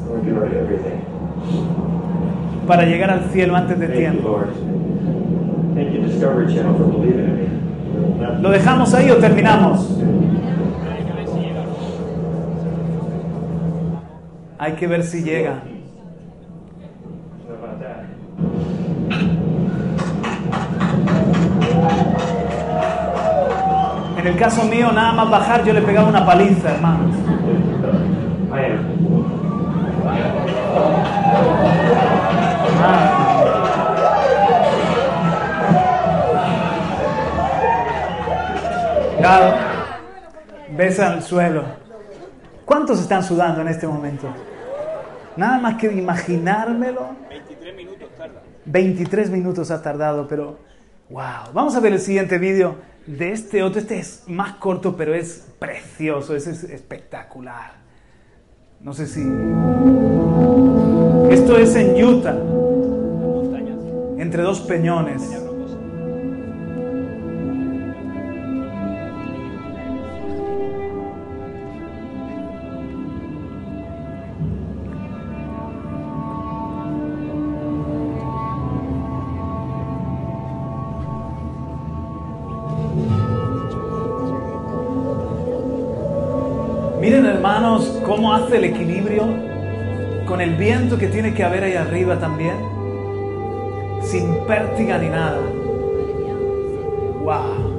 [2.67, 4.41] para llegar al cielo antes de tiempo.
[8.41, 9.97] ¿Lo dejamos ahí o terminamos?
[14.59, 15.61] Hay que ver si llega.
[24.17, 27.36] En el caso mío, nada más bajar, yo le pegaba una paliza, hermanos.
[39.19, 39.55] Claro,
[40.75, 41.63] besa al suelo.
[42.65, 44.27] ¿Cuántos están sudando en este momento?
[45.35, 47.15] Nada más que imaginármelo.
[47.29, 48.41] 23 minutos tarda.
[48.65, 50.59] 23 minutos ha tardado, pero
[51.09, 51.51] wow.
[51.53, 53.79] Vamos a ver el siguiente vídeo de este otro.
[53.81, 57.86] Este es más corto, pero es precioso, es espectacular.
[58.81, 59.21] No sé si...
[61.31, 62.37] Esto es en Utah,
[64.17, 65.46] entre dos peñones.
[88.47, 89.23] Hermanos cómo hace el equilibrio
[90.25, 92.55] con el viento que tiene que haber ahí arriba también,
[94.01, 95.39] sin pértiga ni nada.
[97.23, 97.77] ¡Wow!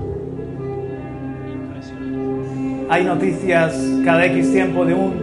[2.90, 5.14] Hay noticias cada X tiempo de un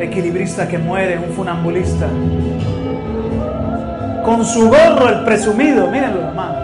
[0.00, 2.08] equilibrista que muere, un funambulista.
[4.24, 6.57] Con su gorro el presumido, mírenlo hermano.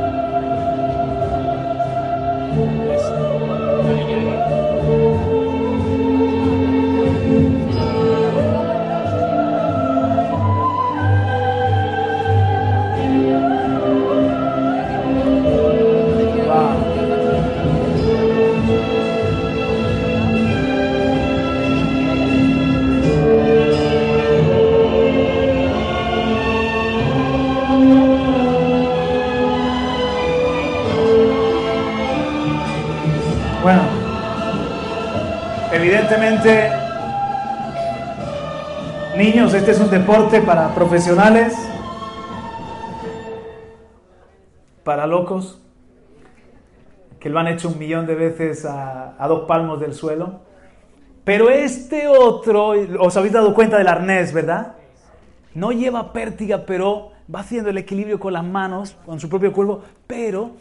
[39.17, 41.57] Niños, este es un deporte para profesionales,
[44.85, 45.61] para locos,
[47.19, 50.41] que lo han hecho un millón de veces a, dos palmos del suelo.
[51.25, 54.75] Pero este otro, os habéis dado cuenta del arnés, ¿verdad?
[55.53, 59.83] No lleva pértiga, pero va haciendo el equilibrio con las manos, con su propio cuerpo,
[60.07, 60.53] pero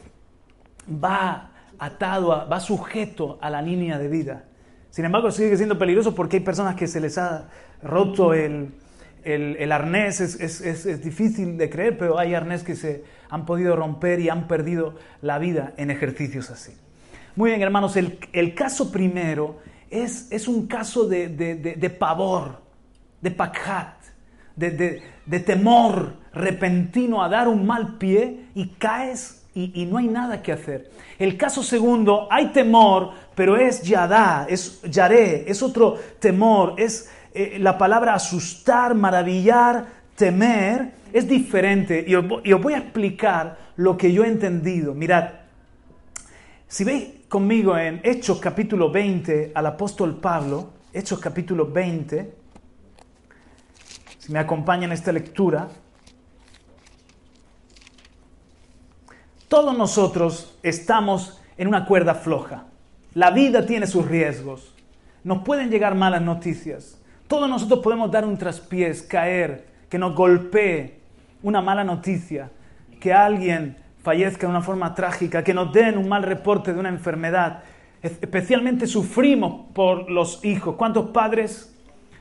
[0.88, 4.44] va atado, va sujeto a la línea de vida.
[4.94, 7.50] Sin embargo, sigue siendo peligroso porque hay personas que se les ha
[7.82, 8.72] roto el,
[9.72, 10.22] arnés.
[10.22, 14.94] Es, difícil de creer, pero hay arnés que se han podido romper y han perdido
[15.24, 16.74] la vida en ejercicios así.
[17.36, 19.58] Muy bien, hermanos, el, caso primero
[19.90, 22.62] es, es un caso de, pavor,
[23.20, 23.96] de pakhat,
[24.56, 30.52] de, temor repentino a dar un mal pie y caes y, no hay nada que
[30.52, 30.90] hacer.
[31.20, 37.58] El caso segundo, hay temor, pero es yadá, es yaré, es otro temor, es eh,
[37.60, 42.04] la palabra asustar, maravillar, temer, es diferente.
[42.08, 44.94] Y os, y os voy a explicar lo que yo he entendido.
[44.94, 45.30] Mirad,
[46.68, 52.34] si veis conmigo en Hechos capítulo 20 al apóstol Pablo, Hechos capítulo 20,
[54.20, 55.68] si me acompañan esta lectura,
[59.54, 62.66] Todos nosotros estamos en una cuerda floja.
[63.14, 64.74] La vida tiene sus riesgos.
[65.24, 67.00] Nos pueden llegar malas noticias.
[67.28, 71.00] Todos nosotros podemos dar un traspiés, caer, que nos golpee
[71.42, 72.52] una mala noticia,
[73.00, 76.90] que alguien fallezca de una forma trágica, que nos den un mal reporte de una
[76.90, 77.64] enfermedad.
[78.02, 80.76] Especialmente sufrimos por los hijos.
[80.76, 81.74] ¿Cuántos padres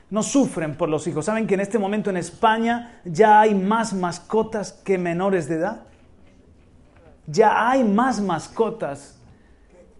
[0.09, 1.25] no sufren por los hijos?
[1.25, 5.83] ¿Saben que en este momento en España ya hay más mascotas que menores de edad?
[7.27, 9.12] ya hay más mascotas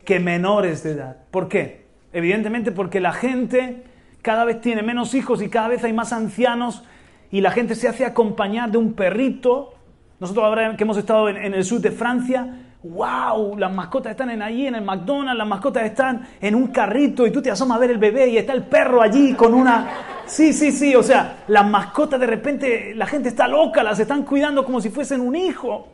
[0.06, 1.18] que menores de edad.
[1.32, 1.86] ¿Por qué?
[2.12, 3.84] Evidentemente porque la gente
[4.22, 6.84] cada vez tiene menos hijos y cada vez hay más ancianos
[7.32, 9.74] y la gente se hace acompañar de un perrito.
[10.20, 12.48] Nosotros ahora que hemos estado en, el sur de Francia,
[12.84, 17.26] wow, las mascotas están en allí en el McDonald's, las mascotas están en un carrito
[17.26, 19.88] y tú te asomas a ver el bebé y está el perro allí con una...
[20.26, 24.24] Sí, sí, sí, o sea, las mascotas de repente, la gente está loca, las están
[24.24, 25.90] cuidando como si fuesen un hijo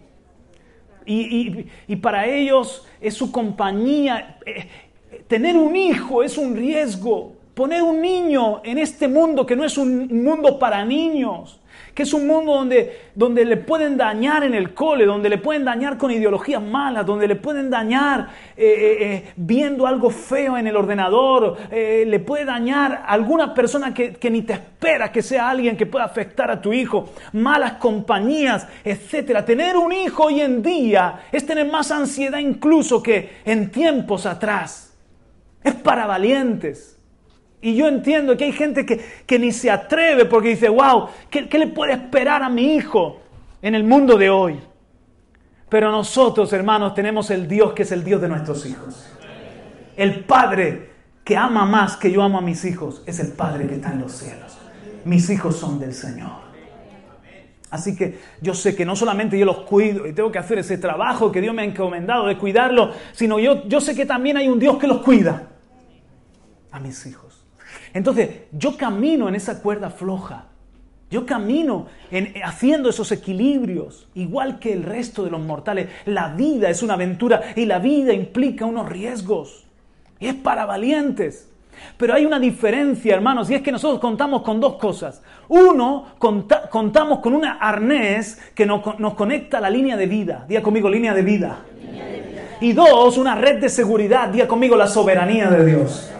[1.10, 4.38] y, para ellos es su compañía.
[4.46, 4.68] Eh,
[5.28, 7.34] tener un hijo es un riesgo.
[7.54, 11.60] Poner un niño en este mundo que no es un mundo para niños
[11.94, 15.66] que es un mundo donde, donde le pueden dañar en el cole, donde le pueden
[15.66, 20.68] dañar con ideologías malas, donde le pueden dañar eh, eh, eh, viendo algo feo en
[20.68, 25.50] el ordenador, le puede dañar a alguna persona que, que, ni te espera que sea
[25.50, 29.44] alguien que pueda afectar a tu hijo, malas compañías, etc.
[29.46, 34.98] Tener un hijo hoy en día es tener más ansiedad incluso que en tiempos atrás.
[35.64, 36.99] Es para valientes.
[37.62, 41.68] Y yo entiendo que hay gente que, ni se atreve porque dice, wow, ¿qué, le
[41.68, 43.20] puede esperar a mi hijo
[43.62, 44.60] en el mundo de hoy?
[45.68, 49.06] Pero nosotros, hermanos, tenemos el Dios que es el Dios de nuestros hijos.
[49.98, 50.90] El Padre
[51.24, 54.00] que ama más que yo amo a mis hijos es el Padre que está en
[54.00, 54.58] los cielos.
[55.04, 56.50] Mis hijos son del Señor.
[57.72, 60.78] Así que yo sé que no solamente yo los cuido y tengo que hacer ese
[60.78, 64.48] trabajo que Dios me ha encomendado de cuidarlos, sino yo, yo sé que también hay
[64.48, 65.50] un Dios que los cuida
[66.72, 67.29] a mis hijos.
[67.94, 70.46] Entonces, yo camino en esa cuerda floja.
[71.12, 75.90] Yo camino en, haciendo esos equilibrios, igual que el resto de los mortales.
[76.06, 79.66] La vida es una aventura y la vida implica unos riesgos.
[80.20, 81.50] Y es para valientes.
[81.98, 85.24] Pero hay una diferencia, hermanos, y es que nosotros contamos con dos cosas.
[85.48, 90.46] Uno, contamos con un arnés que nos, nos, conecta a la línea de vida.
[90.48, 91.62] Día conmigo, línea de vida.
[91.82, 92.42] Línea de vida.
[92.62, 94.28] Y dos, una red de seguridad.
[94.28, 96.12] Día conmigo, la soberanía de Dios.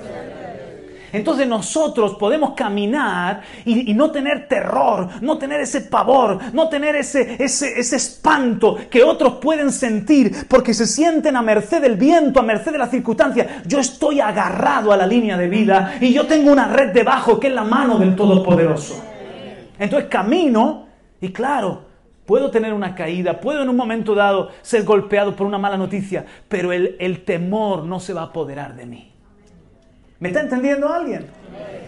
[1.12, 7.36] Entonces nosotros podemos caminar y, no tener terror, no tener ese pavor, no tener ese,
[7.44, 12.44] ese, ese espanto que otros pueden sentir porque se sienten a merced del viento, a
[12.44, 13.48] merced de las circunstancias.
[13.66, 17.48] Yo estoy agarrado a la línea de vida y yo tengo una red debajo que
[17.48, 19.04] es la mano del Todopoderoso.
[19.78, 20.88] Entonces camino
[21.22, 21.84] y claro,
[22.26, 26.26] puedo tener una caída, puedo en un momento dado ser golpeado por una mala noticia,
[26.48, 29.09] pero el, el temor no se va a apoderar de mí.
[30.20, 31.28] ¿Me está entendiendo alguien?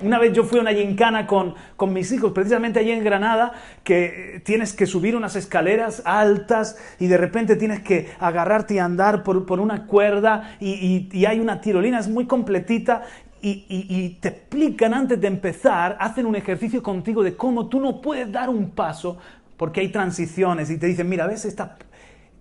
[0.03, 3.51] Una vez yo fui a una gincana con, con, mis hijos, precisamente allí en Granada,
[3.84, 9.23] que tienes que subir unas escaleras altas y de repente tienes que agarrarte y andar
[9.23, 13.03] por, por una cuerda y, y, hay una tirolina, es muy completita
[13.41, 18.01] y, y, te explican antes de empezar, hacen un ejercicio contigo de cómo tú no
[18.01, 19.17] puedes dar un paso
[19.57, 21.77] porque hay transiciones y te dicen, mira, ves, esta,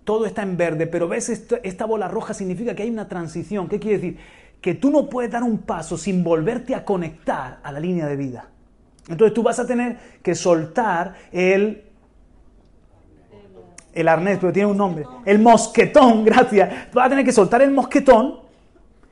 [0.03, 3.67] todo está en verde, pero ves esta, esta bola roja significa que hay una transición.
[3.67, 4.17] ¿Qué quiere decir?
[4.61, 8.15] Que tú no puedes dar un paso sin volverte a conectar a la línea de
[8.15, 8.47] vida.
[9.09, 11.83] Entonces tú vas a tener que soltar el,
[13.93, 16.91] el arnés, pero tiene un nombre, el mosquetón, gracias.
[16.91, 18.39] Tú vas a tener que soltar el mosquetón,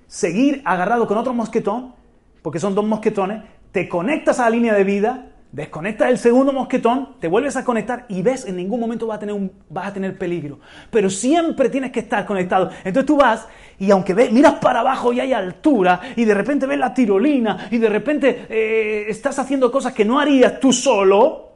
[0.07, 1.95] seguir agarrado con otro mosquetón,
[2.43, 7.15] porque son dos mosquetones, te conectas a la línea de vida Desconectas el segundo mosquetón,
[7.19, 10.15] te vuelves a conectar y ves, en ningún momento vas a tener, un, a tener
[10.15, 10.59] peligro.
[10.91, 12.69] Pero siempre tienes que estar conectado.
[12.83, 13.47] Entonces tú vas
[13.79, 17.67] y aunque ves, miras para abajo y hay altura y de repente ves la tirolina
[17.71, 21.53] y de repente eh, estás haciendo cosas que no harías tú solo,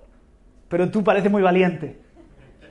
[0.68, 2.00] pero tú pareces muy valiente.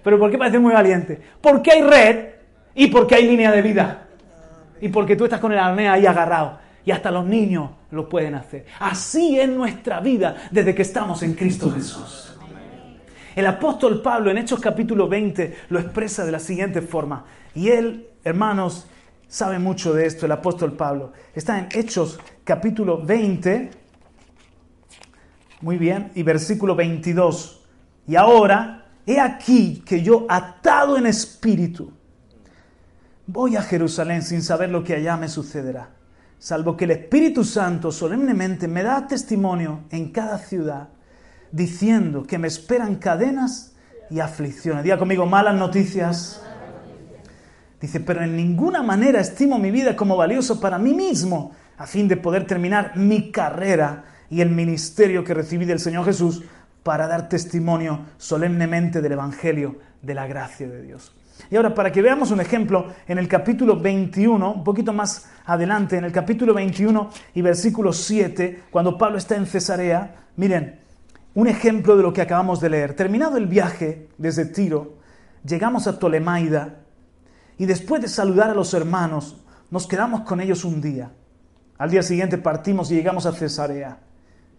[0.02, 1.20] ¿Pero por qué pareces muy valiente?
[1.40, 2.26] Porque hay red
[2.74, 4.08] y porque hay línea de vida.
[4.80, 6.61] Y porque tú estás con el arnés ahí agarrado.
[6.84, 8.66] Y hasta los niños lo pueden hacer.
[8.80, 12.36] Así es nuestra vida desde que estamos en Cristo Jesús.
[13.34, 17.24] El apóstol Pablo en Hechos capítulo 20 lo expresa de la siguiente forma.
[17.54, 18.86] Y él, hermanos,
[19.28, 21.12] sabe mucho de esto, el apóstol Pablo.
[21.34, 23.70] Está en Hechos capítulo 20,
[25.62, 27.64] muy bien, y versículo 22.
[28.08, 31.92] Y ahora, he aquí que yo atado en espíritu,
[33.26, 36.01] voy a Jerusalén sin saber lo que allá me sucederá
[36.42, 40.88] salvo que el Espíritu Santo solemnemente me da testimonio en cada ciudad,
[41.52, 43.76] diciendo que me esperan cadenas
[44.10, 44.82] y aflicciones.
[44.82, 46.42] Diga conmigo, malas noticias.
[47.80, 52.08] Dice, pero en ninguna manera estimo mi vida como valioso para mí mismo, a fin
[52.08, 56.42] de poder terminar mi carrera y el ministerio que recibí del Señor Jesús
[56.82, 61.12] para dar testimonio solemnemente del Evangelio de la gracia de Dios.
[61.50, 65.96] Y ahora, para que veamos un ejemplo, en el capítulo 21, un poquito más adelante,
[65.96, 70.80] en el capítulo 21 y versículo 7, cuando Pablo está en Cesarea, miren,
[71.34, 72.94] un ejemplo de lo que acabamos de leer.
[72.94, 74.98] Terminado el viaje desde Tiro,
[75.44, 76.80] llegamos a Tolemaida
[77.58, 81.12] y después de saludar a los hermanos, nos quedamos con ellos un día.
[81.78, 83.98] Al día siguiente partimos y llegamos a Cesarea.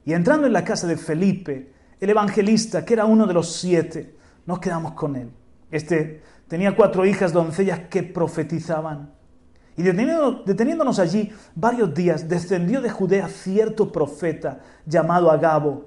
[0.06, 4.16] Y entrando en la casa de Felipe, el evangelista, que era uno de los siete,
[4.46, 5.32] nos quedamos con él.
[5.72, 6.22] Este
[6.54, 9.12] tenía cuatro hijas doncellas que profetizaban.
[9.76, 15.86] Y deteniéndonos allí varios días, descendió de Judea cierto profeta llamado Agabo,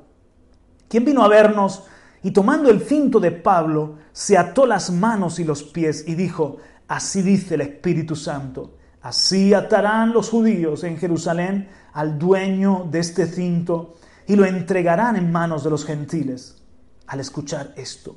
[0.89, 1.85] quien vino a vernos
[2.21, 6.57] y tomando el cinto de Pablo, se ató las manos y los pies y dijo,
[6.89, 13.29] así dice el Espíritu Santo, así atarán los judíos en Jerusalén al dueño de este
[13.29, 13.95] cinto
[14.27, 16.61] y lo entregarán en manos de los gentiles.
[17.07, 18.17] Al escuchar esto,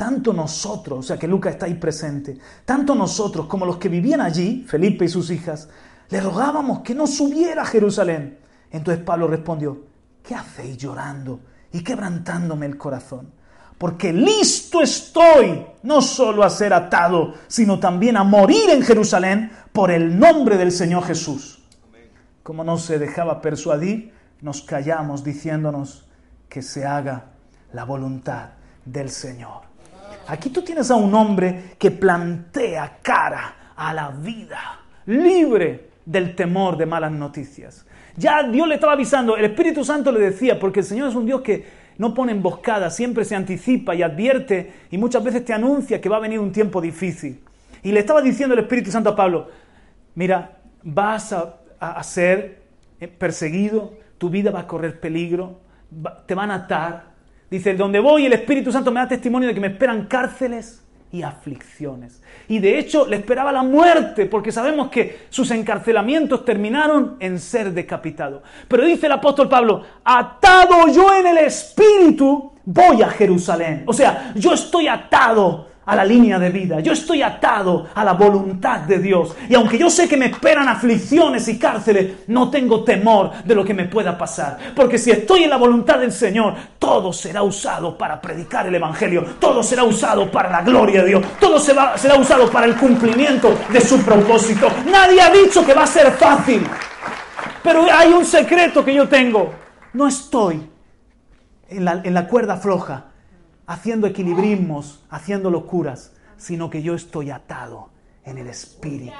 [0.00, 4.22] tanto nosotros, o sea que Lucas está ahí presente, tanto nosotros como los que vivían
[4.22, 5.68] allí, Felipe y sus hijas,
[6.08, 8.38] le rogábamos que no subiera a Jerusalén.
[8.70, 9.78] Entonces Pablo respondió,
[10.22, 11.40] ¿qué hacéis llorando
[11.70, 13.30] y quebrantándome el corazón?
[13.76, 19.90] Porque listo estoy no solo a ser atado, sino también a morir en Jerusalén por
[19.90, 21.62] el nombre del Señor Jesús.
[22.42, 26.08] Como no se dejaba persuadir, nos callamos diciéndonos
[26.48, 27.32] que se haga
[27.74, 28.52] la voluntad
[28.86, 29.69] del Señor.
[30.30, 36.76] Aquí tú tienes a un hombre que plantea cara a la vida, libre del temor
[36.76, 37.84] de malas noticias.
[38.16, 41.26] Ya Dios le estaba avisando, el Espíritu Santo le decía, porque el Señor es un
[41.26, 41.66] Dios que
[41.98, 46.18] no pone emboscada, siempre se anticipa y advierte y muchas veces te anuncia que va
[46.18, 47.42] a venir un tiempo difícil.
[47.82, 49.48] Y le estaba diciendo el Espíritu Santo a Pablo,
[50.14, 52.62] mira, vas a, ser
[53.18, 55.58] perseguido, tu vida va a correr peligro,
[56.26, 57.09] te van a atar,
[57.50, 61.22] Dice, donde voy el Espíritu Santo me da testimonio de que me esperan cárceles y
[61.22, 62.22] aflicciones.
[62.48, 67.72] Y de hecho le esperaba la muerte, porque sabemos que sus encarcelamientos terminaron en ser
[67.72, 68.42] decapitado.
[68.68, 73.82] Pero dice el apóstol Pablo, atado yo en el Espíritu, voy a Jerusalén.
[73.86, 76.78] O sea, yo estoy atado a la línea de vida.
[76.78, 79.34] Yo estoy atado a la voluntad de Dios.
[79.48, 83.64] Y aunque yo sé que me esperan aflicciones y cárceles, no tengo temor de lo
[83.64, 84.56] que me pueda pasar.
[84.76, 89.24] Porque si estoy en la voluntad del Señor, todo será usado para predicar el Evangelio.
[89.40, 91.24] Todo será usado para la gloria de Dios.
[91.40, 94.68] Todo será, usado para el cumplimiento de su propósito.
[94.88, 96.64] Nadie ha dicho que va a ser fácil.
[97.64, 99.52] Pero hay un secreto que yo tengo.
[99.92, 100.70] No estoy
[101.68, 103.09] en la cuerda floja
[103.70, 107.90] haciendo equilibrismos, haciendo locuras, sino que yo estoy atado
[108.24, 109.12] en el Espíritu.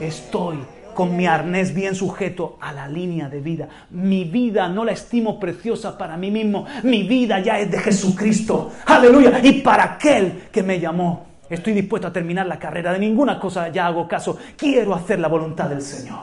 [0.00, 0.56] Estoy
[0.94, 3.68] con mi arnés bien sujeto a la línea de vida.
[3.90, 6.64] Mi vida no la estimo preciosa para mí mismo.
[6.84, 8.72] Mi vida ya es de Jesucristo.
[8.86, 9.40] Aleluya.
[9.42, 11.26] Y para aquel que me llamó.
[11.50, 12.94] Estoy dispuesto a terminar la carrera.
[12.94, 14.38] De ninguna cosa ya hago caso.
[14.56, 16.18] Quiero hacer la voluntad del Señor.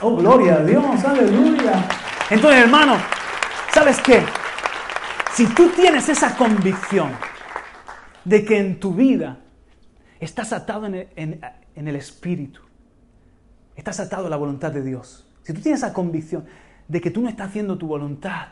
[0.00, 1.04] Oh, gloria a Dios.
[1.04, 1.86] Aleluya.
[2.30, 2.96] Entonces, hermano,
[3.74, 4.22] ¿sabes qué?
[5.36, 7.10] Si tú tienes esa convicción
[8.24, 9.40] de que en tu vida
[10.18, 10.94] estás atado en
[11.74, 12.62] el, Espíritu,
[13.76, 16.46] estás atado a la voluntad de Dios, si tú tienes esa convicción
[16.88, 18.48] de que tú no estás haciendo tu voluntad,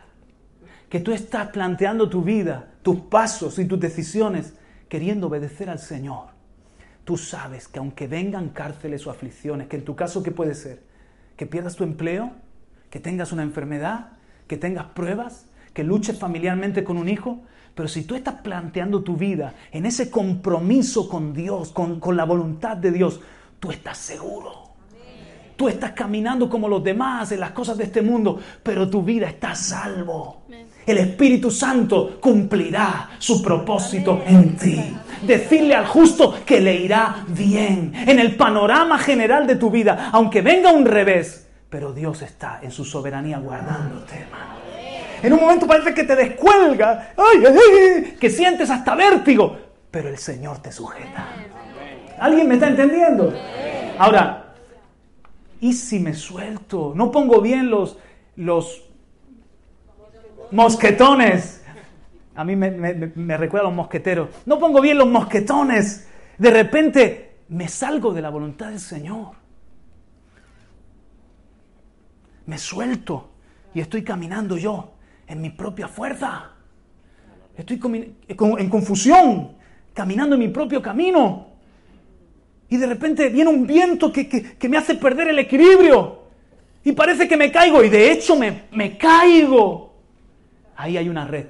[0.90, 4.52] que tú estás planteando tu vida, tus pasos y tus decisiones
[4.86, 6.32] queriendo obedecer al Señor,
[7.04, 10.82] tú sabes que aunque vengan cárceles o aflicciones, que en tu caso, ¿qué puede ser?
[11.38, 12.32] Que pierdas tu empleo,
[12.90, 17.42] que tengas una enfermedad, que tengas pruebas, que luches familiarmente con un hijo,
[17.74, 22.76] pero si tú estás planteando tu vida en ese compromiso con Dios, con, la voluntad
[22.76, 23.20] de Dios,
[23.58, 24.62] tú estás seguro.
[25.56, 29.28] Tú estás caminando como los demás en las cosas de este mundo, pero tu vida
[29.28, 30.44] está salvo.
[30.86, 34.80] El Espíritu Santo cumplirá su propósito en ti.
[35.26, 40.42] Decirle al justo que le irá bien en el panorama general de tu vida, aunque
[40.42, 44.63] venga un revés, pero Dios está en su soberanía guardándote, hermano.
[45.22, 47.14] En un momento parece que te descuelga,
[48.20, 49.56] que sientes hasta vértigo,
[49.90, 51.28] pero el Señor te sujeta.
[52.18, 53.32] ¿Alguien me está entendiendo?
[53.98, 54.54] Ahora,
[55.60, 56.92] ¿y si me suelto?
[56.94, 57.98] No pongo bien los,
[58.36, 58.82] los
[60.50, 61.64] mosquetones.
[62.34, 64.28] A mí me, me recuerda a los mosqueteros.
[64.46, 66.08] No pongo bien los mosquetones.
[66.38, 69.32] De repente me salgo de la voluntad del Señor.
[72.46, 73.30] Me suelto
[73.74, 74.93] y estoy caminando yo
[75.26, 76.50] en mi propia fuerza.
[77.56, 77.80] Estoy
[78.58, 79.56] en confusión,
[79.92, 81.48] caminando en mi propio camino.
[82.68, 86.24] Y de repente viene un viento que, me hace perder el equilibrio.
[86.82, 87.82] Y parece que me caigo.
[87.84, 89.94] Y de hecho me, me caigo.
[90.76, 91.46] Ahí hay una red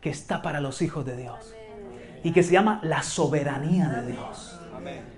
[0.00, 1.54] que está para los hijos de Dios.
[2.24, 4.58] Y que se llama la soberanía de Dios.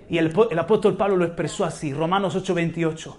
[0.09, 3.17] Y el, el apóstol Pablo lo expresó así, Romanos 8:28.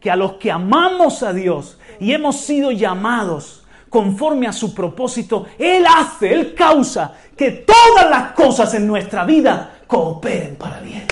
[0.00, 5.46] Que a los que amamos a Dios y hemos sido llamados conforme a su propósito,
[5.58, 11.06] Él hace, Él causa que todas las cosas en nuestra vida cooperen para bien.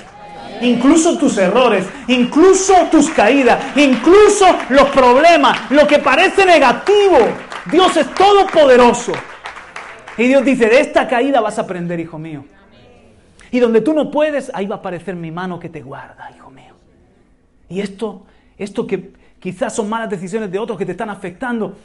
[0.61, 7.17] Incluso tus errores, incluso tus caídas, incluso los problemas, lo que parece negativo.
[7.71, 9.11] Dios es todopoderoso.
[10.17, 12.45] Y Dios dice, de esta caída vas a aprender, hijo mío.
[13.51, 16.49] Y donde tú no puedes, ahí va a aparecer mi mano que te guarda, hijo
[16.49, 16.73] mío.
[17.69, 18.25] Y esto,
[18.57, 21.75] esto que quizás son malas decisiones de otros que te están afectando,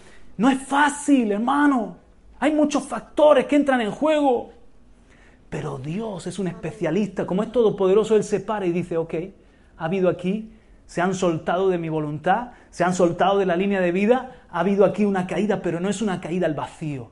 [0.41, 1.99] no es fácil, hermano.
[2.39, 4.51] Hay muchos factores que entran en juego.
[5.51, 7.27] Pero Dios es un especialista.
[7.27, 9.15] Como es todopoderoso, Él se para y dice, ok,
[9.77, 10.55] ha habido aquí,
[10.87, 14.61] se han soltado de mi voluntad, se han soltado de la línea de vida, ha
[14.61, 17.11] habido aquí una caída, pero no es una caída al vacío.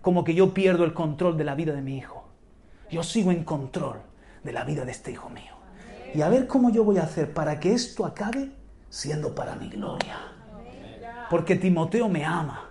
[0.00, 2.30] Como que yo pierdo el control de la vida de mi hijo.
[2.90, 3.98] Yo sigo en control
[4.42, 5.52] de la vida de este hijo mío.
[6.14, 8.52] Y a ver cómo yo voy a hacer para que esto acabe
[8.88, 10.16] siendo para mi gloria.
[11.28, 12.69] Porque Timoteo me ama.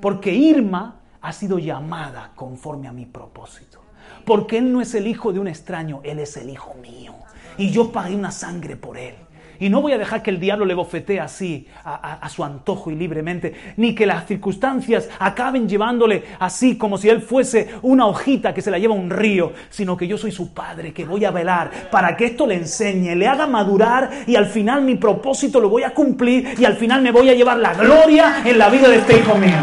[0.00, 3.80] Porque Irma ha sido llamada conforme a mi propósito.
[4.24, 7.14] Porque Él no es el hijo de un extraño, Él es el hijo mío.
[7.56, 9.14] Y yo pagué una sangre por Él.
[9.60, 12.94] Y no voy a dejar que el diablo le bofetee así, a, su antojo y
[12.94, 18.62] libremente, ni que las circunstancias acaben llevándole así como si él fuese una hojita que
[18.62, 21.90] se la lleva un río, sino que yo soy su padre, que voy a velar
[21.90, 25.82] para que esto le enseñe, le haga madurar y al final mi propósito lo voy
[25.82, 28.96] a cumplir y al final me voy a llevar la gloria en la vida de
[28.96, 29.58] este hijo mío.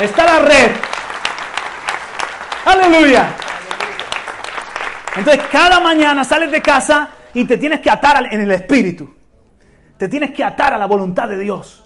[0.00, 0.70] Está la red.
[2.64, 3.28] Aleluya.
[5.16, 9.14] Entonces cada mañana sales de casa y te tienes que atar en el Espíritu.
[9.96, 11.84] Te tienes que atar a la voluntad de Dios.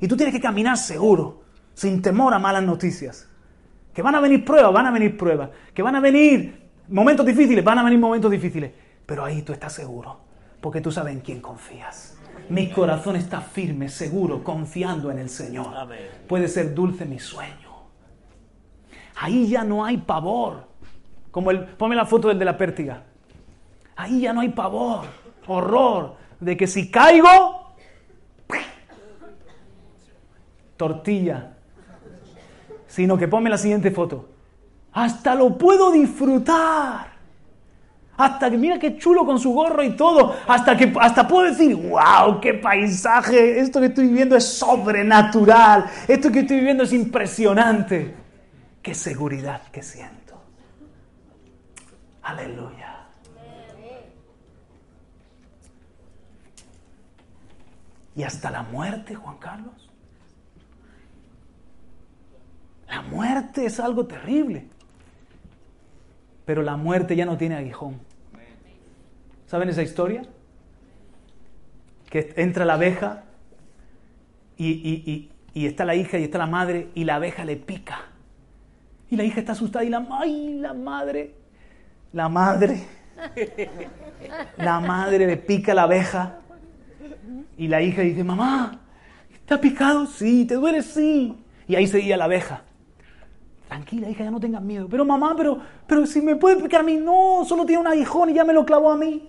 [0.00, 1.42] Y tú tienes que caminar seguro,
[1.74, 3.28] sin temor a malas noticias.
[3.94, 5.50] Que van a venir pruebas, van a venir pruebas.
[5.74, 8.72] Que van a venir momentos difíciles, van a venir momentos difíciles.
[9.06, 10.20] Pero ahí tú estás seguro,
[10.60, 12.18] porque tú sabes en quién confías.
[12.48, 15.68] Mi corazón está firme, seguro, confiando en el Señor.
[16.26, 17.70] Puede ser dulce mi sueño.
[19.20, 20.68] Ahí ya no hay pavor.
[21.30, 23.04] Como el, ponme la foto del de la pértiga.
[23.96, 25.06] Ahí ya no hay pavor,
[25.46, 27.62] horror, de que si caigo,
[30.76, 31.54] tortilla.
[32.88, 34.28] Sino que ponme la siguiente foto.
[34.92, 37.12] Hasta lo puedo disfrutar.
[38.16, 40.36] Hasta que mira qué chulo con su gorro y todo.
[40.46, 43.58] Hasta que hasta puedo decir, wow, qué paisaje.
[43.60, 45.86] Esto que estoy viviendo es sobrenatural.
[46.06, 48.14] Esto que estoy viviendo es impresionante.
[48.82, 50.34] Qué seguridad que siento.
[52.22, 52.91] Aleluya.
[58.14, 59.90] Y hasta la muerte, Juan Carlos.
[62.88, 64.66] La muerte es algo terrible.
[66.44, 68.00] Pero la muerte ya no tiene aguijón.
[69.46, 70.22] ¿Saben esa historia?
[72.10, 73.24] Que entra la abeja
[74.58, 78.00] y, está la hija y está la madre y la abeja le pica.
[79.10, 81.34] Y la hija está asustada y la, ay, la madre,
[82.12, 82.82] la madre,
[84.56, 86.41] la madre le pica a la abeja
[87.56, 88.80] y la hija dice, mamá,
[89.46, 90.06] ¿te ha picado?
[90.06, 90.82] Sí, ¿te duele?
[90.82, 91.34] Sí.
[91.68, 92.62] Y ahí seguía la abeja.
[93.68, 94.86] Tranquila, hija, ya no tengas miedo.
[94.90, 98.30] Pero mamá, pero, pero si me puede picar a mí, no, solo tiene un aguijón
[98.30, 99.28] y ya me lo clavó a mí.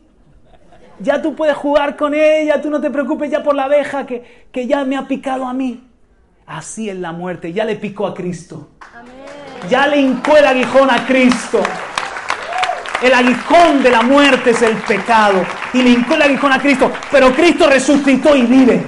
[1.00, 4.48] Ya tú puedes jugar con ella, tú no te preocupes ya por la abeja que,
[4.52, 5.84] que ya me ha picado a mí.
[6.46, 8.70] Así es la muerte, ya le picó a Cristo.
[9.70, 11.62] Ya le hincó el aguijón a Cristo.
[13.04, 15.44] El aguijón de la muerte es el pecado.
[15.74, 16.90] Y le hincó el aguijón a Cristo.
[17.12, 18.82] Pero Cristo resucitó y vive.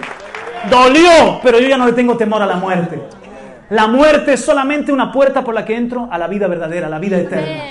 [0.70, 3.01] Dolió, pero yo ya no le tengo temor a la muerte.
[3.70, 6.89] La muerte es solamente una puerta por la que entro a la vida verdadera, a
[6.89, 7.61] la vida eterna.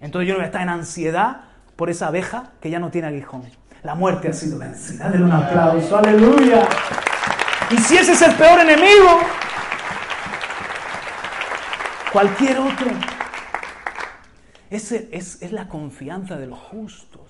[0.00, 1.38] Entonces yo no voy a estar en ansiedad
[1.74, 3.42] por esa abeja que ya no tiene aguijón.
[3.82, 5.08] La muerte ha sido vencida.
[5.08, 6.68] Denle un aplauso, aleluya.
[7.70, 9.18] Y si ese es el peor enemigo,
[12.12, 13.19] cualquier otro.
[14.70, 17.22] Es, es la confianza de los justos.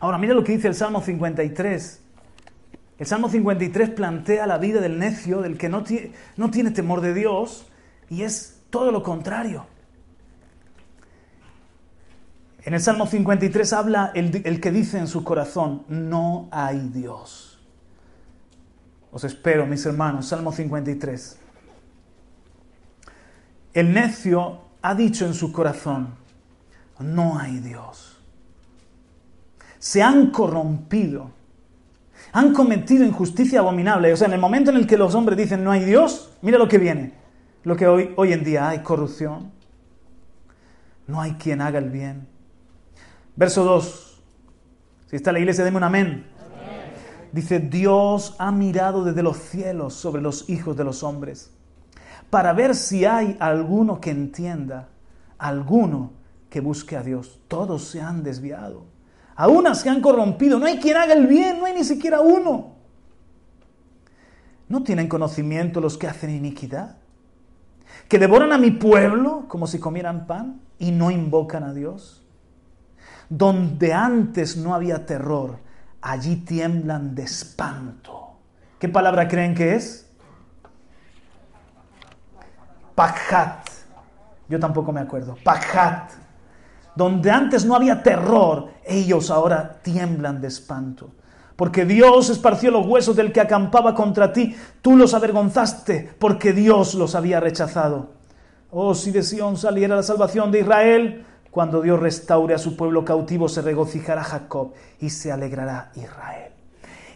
[0.00, 2.00] Ahora mira lo que dice el Salmo 53.
[2.98, 7.00] El Salmo 53 plantea la vida del necio, del que no tiene, no tiene temor
[7.00, 7.66] de Dios,
[8.10, 9.66] y es todo lo contrario.
[12.64, 17.60] En el Salmo 53 habla el, el, que dice en su corazón, no hay Dios.
[19.12, 21.38] Os espero, mis hermanos, Salmo 53.
[23.74, 26.17] El necio ha dicho en su corazón,
[27.00, 28.18] no hay Dios.
[29.78, 31.38] Se han corrompido
[32.32, 34.12] han cometido injusticia abominable.
[34.12, 36.58] O sea, en el momento en el que los hombres dicen no hay Dios, mira
[36.58, 37.14] lo que viene.
[37.64, 39.50] Lo que hoy, hoy en día hay corrupción.
[41.06, 42.26] No hay quien haga el bien.
[43.36, 44.22] Verso 2.
[45.06, 46.26] Si está la iglesia, deme un amén.
[47.32, 51.52] Dice, Dios ha mirado desde los cielos sobre los hijos de los hombres
[52.30, 54.88] para ver si hay alguno que entienda,
[55.38, 56.12] alguno
[56.50, 57.38] que busque a Dios.
[57.48, 58.98] Todos se han desviado
[59.38, 60.58] Aún se han corrompido.
[60.58, 62.74] No hay quien haga el bien, no hay ni siquiera uno.
[64.68, 66.96] ¿No tienen conocimiento los que hacen iniquidad?
[68.08, 72.26] Que devoran a mi pueblo como si comieran pan y no invocan a Dios.
[73.28, 75.60] Donde antes no había terror,
[76.02, 78.38] allí tiemblan de espanto.
[78.80, 80.10] ¿Qué palabra creen que es?
[82.96, 83.68] Pakhat.
[84.48, 85.36] Yo tampoco me acuerdo.
[85.44, 86.17] Pakhat
[86.98, 91.12] donde antes no había terror, ellos ahora tiemblan de espanto.
[91.54, 96.94] Porque Dios esparció los huesos del que acampaba contra ti, tú los avergonzaste, porque Dios
[96.94, 98.14] los había rechazado.
[98.72, 103.04] Oh, si de Sión saliera la salvación de Israel, cuando Dios restaure a su pueblo
[103.04, 106.50] cautivo, se regocijará Jacob y se alegrará Israel.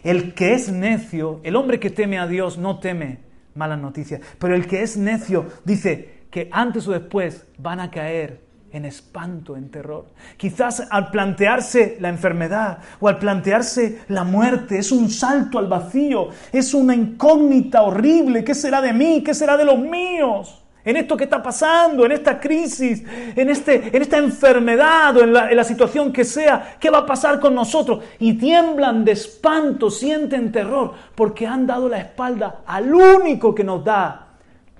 [0.01, 3.19] El que es necio, el hombre que teme a Dios, no teme
[3.53, 8.42] malas noticias, pero el que es necio dice que antes o después van a caer
[8.73, 10.07] en espanto, en terror.
[10.35, 16.29] Quizás al plantearse la enfermedad o al plantearse la muerte es un salto al vacío,
[16.51, 18.43] es una incógnita horrible.
[18.43, 19.23] ¿Qué será de mí?
[19.23, 20.59] ¿Qué será de los míos?
[20.83, 23.03] En esto que está pasando, en esta crisis,
[23.35, 26.99] en, este, en esta enfermedad o en la, en la situación que sea, ¿qué va
[26.99, 28.03] a pasar con nosotros?
[28.19, 33.85] Y tiemblan de espanto, sienten terror, porque han dado la espalda al único que nos
[33.85, 34.33] da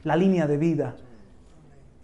[0.04, 0.96] la línea de vida,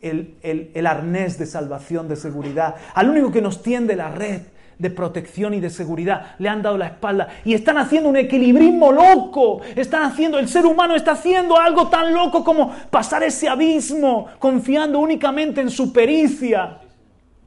[0.02, 4.41] el, arnés de salvación, de seguridad, al único que nos tiende la red
[4.78, 7.28] de protección y de seguridad, le han dado la espalda.
[7.43, 12.14] Y están haciendo un equilibrismo loco, están haciendo, el ser humano está haciendo algo tan
[12.14, 16.80] loco como pasar ese abismo confiando únicamente en su pericia,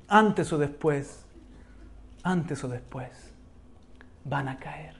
[0.09, 1.25] antes o después,
[2.23, 3.09] antes o después,
[4.25, 4.95] van a caer.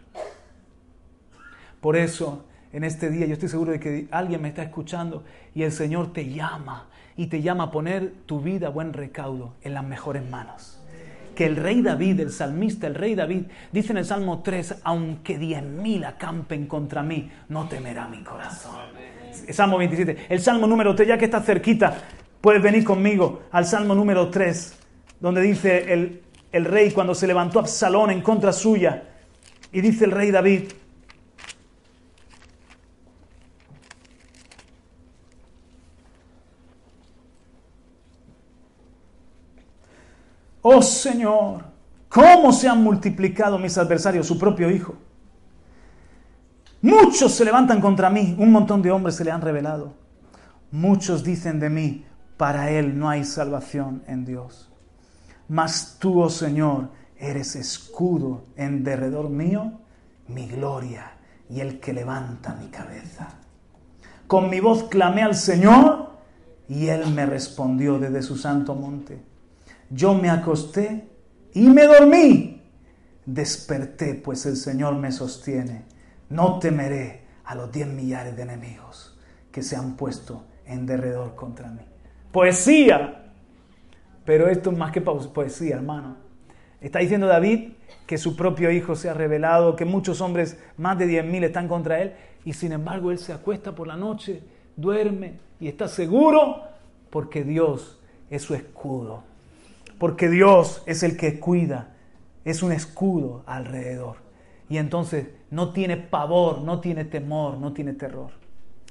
[1.83, 5.25] Por eso en este día, yo estoy seguro de que alguien me está escuchando
[5.55, 6.87] y el Señor te llama
[7.17, 10.79] y te llama a poner tu vida a buen recaudo en las mejores manos.
[11.35, 15.39] Que el rey David, el salmista, el rey David, dice en el Salmo 3, aunque
[15.39, 18.77] diez mil acampen contra mí, no temerá mi corazón.
[19.51, 20.27] Salmo 27.
[20.29, 21.97] El Salmo número 3, ya que está cerquita,
[22.41, 24.79] puedes venir conmigo al Salmo número 3,
[25.21, 29.05] donde dice el, el rey cuando se levantó Absalón en contra suya,
[29.73, 30.65] y dice el rey David,
[40.63, 41.65] Oh Señor,
[42.09, 44.95] ¿cómo se han multiplicado mis adversarios, su propio hijo?
[46.81, 49.95] Muchos se levantan contra mí, un montón de hombres se le han revelado.
[50.71, 52.07] Muchos dicen de mí,
[52.37, 54.71] para él no hay salvación en Dios.
[55.49, 59.81] Mas tú, oh Señor, eres escudo en derredor mío,
[60.29, 61.13] mi gloria
[61.51, 63.29] y el que levanta mi cabeza.
[64.27, 66.13] Con mi voz clamé al Señor
[66.69, 69.32] y él me respondió desde su santo monte.
[69.93, 71.07] Yo me acosté
[71.53, 72.63] y me dormí.
[73.27, 75.85] Desperté, pues el Señor me sostiene.
[76.31, 79.19] No temeré a los diez millares de enemigos
[79.51, 81.83] que se han puesto en derredor contra mí.
[82.33, 83.33] Poesía.
[84.25, 86.17] Pero esto es más que poesía, hermano.
[86.81, 87.73] Está diciendo David
[88.07, 91.69] que su propio hijo se ha revelado, que muchos hombres, más de diez mil, están
[91.69, 92.15] contra él,
[92.45, 94.43] y sin embargo él se acuesta por la noche,
[94.77, 96.63] duerme y está seguro
[97.11, 99.32] porque Dios es su escudo
[100.03, 101.91] porque Dios es el que cuida,
[102.45, 104.17] es un escudo alrededor.
[104.69, 108.33] Y entonces no tiene pavor, no tiene temor, no tiene terror.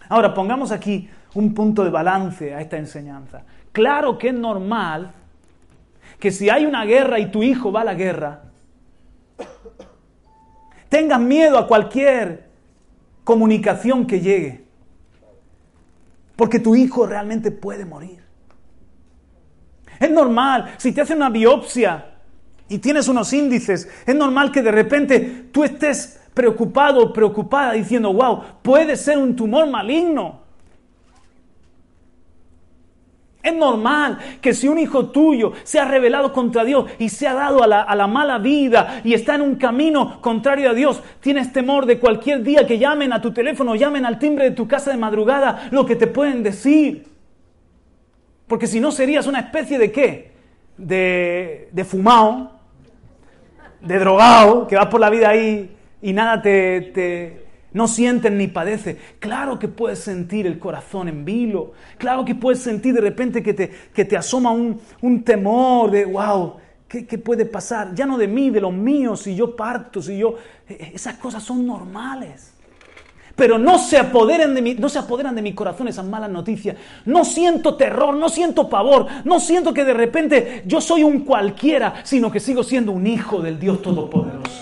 [0.07, 3.43] Ahora pongamos aquí un punto de balance a esta enseñanza.
[3.73, 5.11] Claro que es normal
[6.17, 8.43] que si hay una guerra y tu hijo va a la guerra,
[10.87, 12.47] tengas miedo a cualquier
[13.25, 14.63] comunicación que llegue,
[16.37, 18.30] porque tu hijo realmente puede morir.
[20.01, 22.03] Es normal, si te hacen una biopsia
[22.67, 28.11] y tienes unos índices, es normal que de repente tú estés preocupado o preocupada diciendo,
[28.11, 30.41] wow, puede ser un tumor maligno.
[33.43, 37.35] Es normal que si un hijo tuyo se ha rebelado contra Dios y se ha
[37.35, 41.03] dado a la, a la, mala vida y está en un camino contrario a Dios,
[41.19, 44.67] tienes temor de cualquier día que llamen a tu teléfono, llamen al timbre de tu
[44.67, 47.10] casa de madrugada, lo que te pueden decir.
[48.51, 50.31] Porque si no serías una especie de qué?
[50.77, 52.51] De, de fumado,
[53.79, 58.49] de drogado, que vas por la vida ahí y nada te, te, no sientes ni
[58.49, 58.97] padece.
[59.19, 61.71] Claro que puedes sentir el corazón en vilo.
[61.97, 66.03] Claro que puedes sentir de repente que te, que te asoma un, un temor de,
[66.03, 66.55] wow,
[66.89, 67.95] ¿qué, ¿qué, puede pasar?
[67.95, 70.35] Ya no de mí, de los míos, si yo parto, si yo...
[70.67, 72.50] E, esas cosas son normales
[73.41, 76.77] pero no se, apoderan de mi, no se apoderan de mi corazón esas malas noticias.
[77.05, 82.01] No siento terror, no siento pavor, no siento que de repente yo soy un cualquiera,
[82.03, 84.61] sino que sigo siendo un hijo del Dios Todopoderoso.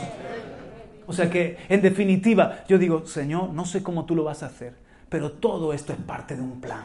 [1.05, 4.45] O sea que, en definitiva, yo digo, Señor, no sé cómo tú lo vas a
[4.45, 4.71] hacer,
[5.09, 6.83] pero todo esto es parte de un plan.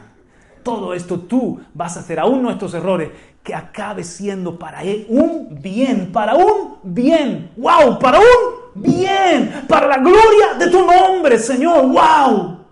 [0.63, 3.09] Todo esto tú vas a hacer, aún nuestros errores,
[3.41, 7.51] que acabe siendo para Él un bien, para un bien.
[7.55, 7.99] ¡Wow!
[7.99, 11.87] Para un bien, para la gloria de tu nombre, Señor.
[11.87, 12.65] ¡Wow!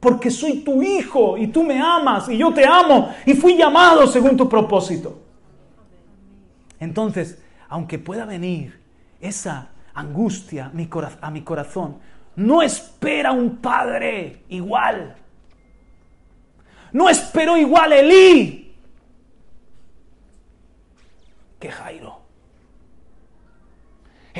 [0.00, 4.06] Porque soy tu hijo y tú me amas y yo te amo y fui llamado
[4.06, 5.20] según tu propósito.
[6.78, 8.80] Entonces, aunque pueda venir
[9.20, 10.72] esa angustia
[11.20, 11.98] a mi corazón,
[12.36, 15.16] no espera un padre igual.
[16.92, 18.60] No esperó igual Elí
[21.60, 22.19] que Jairo.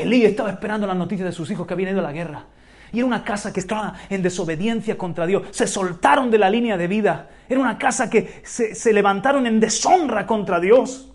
[0.02, 2.46] Elí estaba esperando las noticias de sus hijos que habían ido a la guerra.
[2.92, 5.44] Y era una casa que estaba en desobediencia contra Dios.
[5.50, 7.28] Se soltaron de la línea de vida.
[7.48, 11.08] Era una casa que se, levantaron en deshonra contra Dios.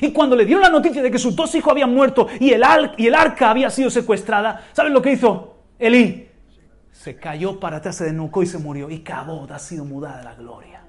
[0.00, 2.64] Y cuando le dieron la noticia de que sus dos hijos habían muerto y el,
[2.64, 6.28] arca había sido secuestrada, ¿saben lo que hizo Elí?
[6.92, 8.90] Se cayó para atrás, se desnucó y se murió.
[8.90, 10.85] Y Cabot ha sido mudada la gloria.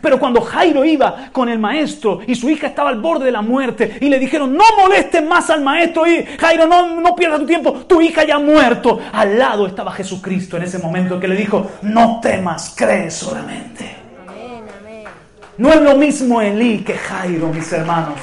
[0.00, 3.42] Pero cuando Jairo iba con el maestro y su hija estaba al borde de la
[3.42, 7.46] muerte y le dijeron, no molestes más al maestro y Jairo, no, no pierdas tu
[7.46, 9.00] tiempo, tu hija ya ha muerto.
[9.12, 13.96] Al lado estaba Jesucristo en ese momento que le dijo, no temas, cree solamente.
[15.56, 18.18] No es lo mismo Elí que Jairo, mis hermanos.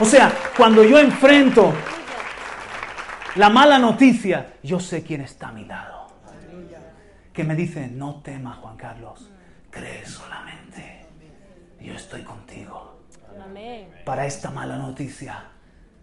[0.00, 1.72] O sea, cuando yo enfrento
[3.36, 6.08] la mala noticia, yo sé quién está a mi lado.
[7.32, 9.30] Que me dice, no temas, Juan Carlos
[9.76, 11.06] Cree solamente.
[11.80, 12.96] Yo estoy contigo.
[14.06, 15.44] Para esta mala noticia,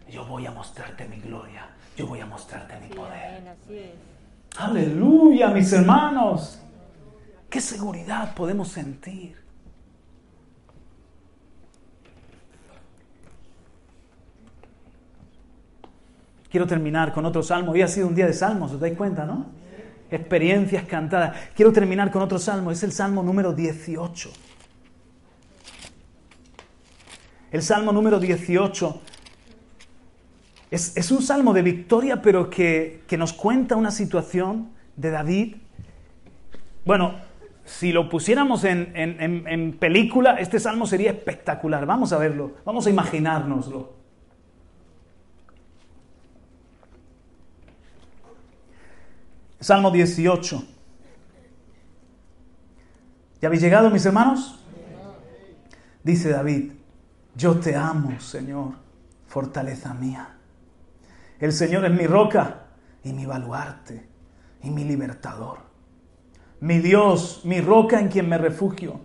[0.08, 3.38] yo voy a mostrarte mi gloria, yo voy a mostrarte mi poder.
[3.38, 3.90] Amén, así es.
[4.56, 6.60] Aleluya, mis hermanos.
[7.50, 9.36] ¿Qué seguridad podemos sentir?
[16.48, 17.72] Quiero terminar con otro salmo.
[17.72, 19.63] Hoy ha sido un día de salmos, ¿os dais cuenta, no?
[20.14, 21.36] Experiencias cantadas.
[21.54, 22.70] Quiero terminar con otro salmo.
[22.70, 24.30] Es el salmo número 18.
[27.50, 29.00] El salmo número 18
[30.70, 35.56] es, es un salmo de victoria, pero que, que nos cuenta una situación de David.
[36.84, 37.14] Bueno,
[37.64, 41.86] si lo pusiéramos en, en- en- en película, este salmo sería espectacular.
[41.86, 44.03] Vamos a verlo, vamos a imaginárnoslo.
[49.64, 50.62] Salmo 18.
[53.40, 54.58] ¿Ya habéis llegado, mis hermanos?
[56.02, 56.72] Dice David,
[57.34, 58.72] yo te amo, Señor,
[59.26, 60.36] fortaleza mía.
[61.40, 62.66] El Señor es mi roca
[63.04, 64.06] y mi baluarte
[64.62, 65.60] y mi libertador.
[66.60, 69.00] Mi Dios, mi roca en quien me refugio.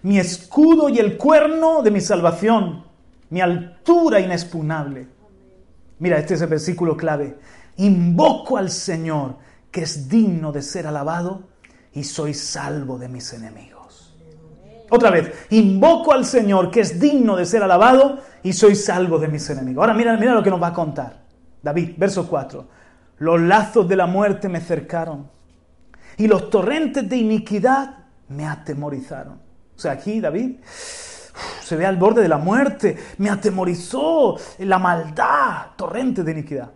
[0.00, 2.86] Mi escudo y el cuerno de mi salvación.
[3.28, 5.08] Mi altura inexpugnable.
[5.98, 7.36] Mira, este es el versículo clave.
[7.76, 11.44] Invoco al Señor, que es digno de ser alabado,
[11.92, 14.16] y soy salvo de mis enemigos.
[14.90, 19.28] Otra vez, invoco al Señor, que es digno de ser alabado, y soy salvo de
[19.28, 19.82] mis enemigos.
[19.82, 21.20] Ahora mira, mira lo que nos va a contar.
[21.62, 22.68] David, verso 4.
[23.18, 25.30] Los lazos de la muerte me cercaron,
[26.16, 27.98] y los torrentes de iniquidad
[28.28, 29.34] me atemorizaron.
[29.76, 30.56] O sea, aquí David
[31.62, 36.70] se ve al borde de la muerte, me atemorizó la maldad, torrente de iniquidad.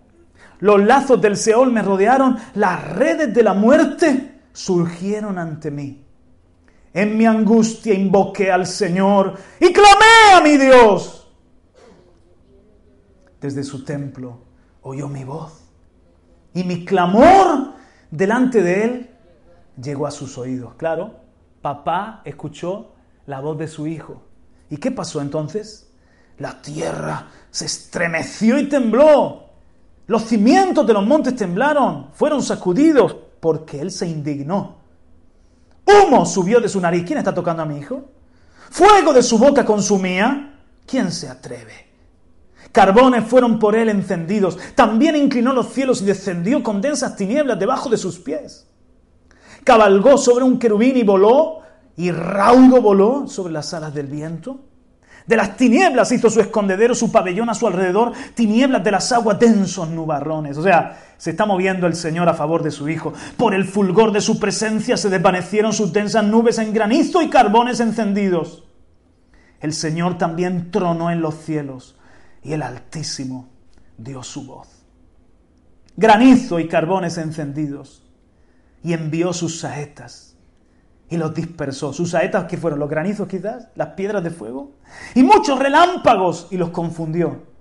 [0.61, 6.05] Los lazos del Seol me rodearon, las redes de la muerte surgieron ante mí.
[6.93, 11.29] En mi angustia invoqué al Señor y clamé a mi Dios.
[13.41, 14.39] Desde su templo
[14.83, 15.65] oyó mi voz
[16.55, 17.75] y mi clamor
[18.11, 19.11] delante de él
[19.83, 20.75] llegó a sus oídos.
[20.77, 21.17] Claro,
[21.61, 22.95] papá escuchó
[23.27, 24.23] la voz de su hijo.
[24.71, 25.91] ¿Y qué pasó entonces?
[26.39, 29.44] La tierra se estremeció y tembló.
[30.07, 34.77] Los cimientos de los montes temblaron, fueron sacudidos, porque él se indignó.
[35.87, 37.05] Humo subió de su nariz.
[37.07, 38.05] ¿Quién está tocando a mi hijo?
[38.71, 40.55] Fuego de su boca consumía.
[40.87, 41.85] ¿Quién se atreve?
[42.73, 44.59] Carbones fueron por él encendidos.
[44.75, 48.67] También inclinó los cielos y descendió con densas tinieblas debajo de sus pies.
[49.63, 51.61] Cabalgó sobre un querubín y voló,
[51.97, 54.59] y raudo voló sobre las alas del viento.
[55.27, 59.39] De las tinieblas hizo su escondedero, su pabellón a su alrededor, tinieblas de las aguas,
[59.39, 60.59] densos nubarrones.
[60.59, 63.15] O sea, se está moviendo el Señor a favor de su Hijo.
[63.39, 67.81] Por el fulgor de su presencia se desvanecieron sus densas nubes en granizo y carbones
[67.81, 68.65] encendidos.
[69.61, 71.97] El Señor también tronó en los cielos
[72.43, 73.49] y el Altísimo
[73.97, 74.69] dio su voz.
[75.97, 78.03] Granizo y carbones encendidos
[78.83, 80.24] y envió sus saetas
[81.15, 81.93] y los dispersó.
[81.93, 84.73] Sus saetas que fueron los granizos quizás, las piedras de fuego,
[85.15, 87.55] y muchos relámpagos y los confundió.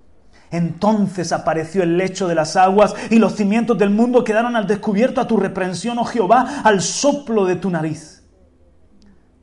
[0.50, 5.20] Entonces apareció el lecho de las aguas y los cimientos del mundo quedaron al descubierto
[5.20, 8.22] a tu reprensión, oh Jehová, al soplo de tu nariz.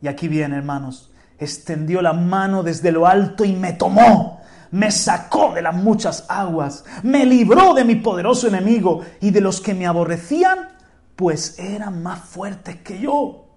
[0.01, 4.41] Y aquí viene, hermanos, extendió la mano desde lo alto y me tomó,
[4.71, 9.59] me sacó de las muchas aguas, me libró de mi poderoso enemigo y de los
[9.59, 10.69] que me aborrecían,
[11.15, 13.50] pues eran más fuertes que yo.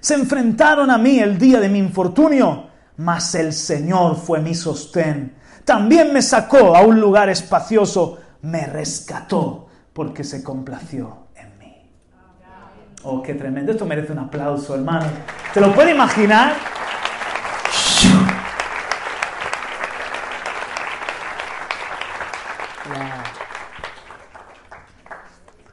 [0.00, 2.68] Se enfrentaron a mí el día de mi infortunio,
[2.98, 5.34] mas el Señor fue mi sostén.
[5.64, 11.90] También me sacó a un lugar espacioso, me rescató porque se complació en mí.
[13.02, 13.72] Oh, qué tremendo.
[13.72, 15.06] Esto merece un aplauso, hermano.
[15.52, 16.54] ¿Se lo puede imaginar?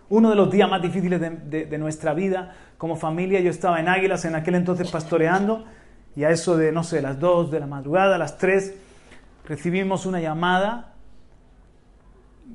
[0.10, 3.88] Uno de los días más difíciles de- de nuestra vida como familia, yo estaba en
[3.88, 5.66] Águilas en aquel entonces pastoreando
[6.16, 8.74] y a eso de, no sé, las 2 de la madrugada, a las 3,
[9.46, 10.94] recibimos una llamada.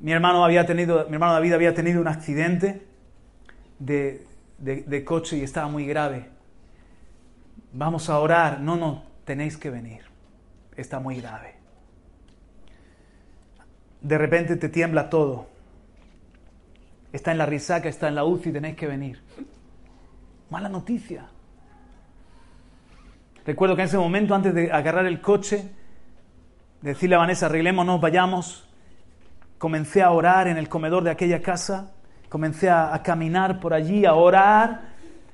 [0.01, 2.85] Mi hermano, había tenido, mi hermano David había tenido un accidente
[3.79, 4.25] de,
[4.57, 6.29] de- de coche y estaba muy grave.
[7.73, 8.59] Vamos a orar.
[8.61, 10.01] No, no, tenéis que venir.
[10.75, 11.55] Está muy grave.
[14.01, 15.47] De repente te tiembla todo.
[17.13, 19.21] Está en la risaca, está en la UCI, tenéis que venir.
[20.51, 21.27] Mala noticia.
[23.45, 25.71] Recuerdo que en ese momento, antes de agarrar el coche,
[26.81, 28.67] decirle a Vanessa, arreglémonos, vayamos,
[29.57, 31.93] comencé a orar en el comedor de aquella casa,
[32.27, 34.81] comencé a, a caminar por allí, a orar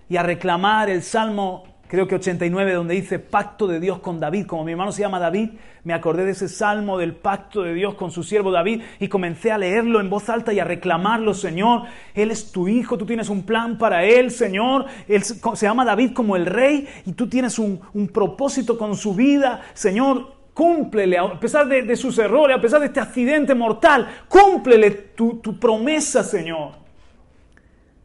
[0.08, 4.46] y a reclamar el Salmo creo que 89, donde dice pacto de Dios con David.
[4.46, 5.52] Como mi hermano se llama David,
[5.84, 9.52] me acordé de ese salmo del pacto de Dios con su siervo David y comencé
[9.52, 11.84] a leerlo en voz alta y a reclamarlo, Señor,
[12.14, 14.86] Él es tu hijo, tú tienes un plan para Él, Señor.
[15.08, 17.80] Él se llama David como el rey y tú tienes un,
[18.14, 20.36] propósito con su vida, Señor.
[20.54, 25.60] Cúmplele, a pesar de, sus errores, a pesar de este accidente mortal, cúmplele tu, tu
[25.60, 26.72] promesa, Señor.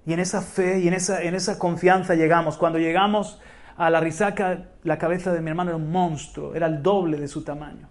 [0.05, 2.59] Y en esa fe y en esa, en esa confianza llegamos.
[2.59, 3.41] Cuando llegamos
[3.77, 7.29] a la risaca, la cabeza de mi hermano era un monstruo, era el doble de
[7.29, 7.89] su tamaño.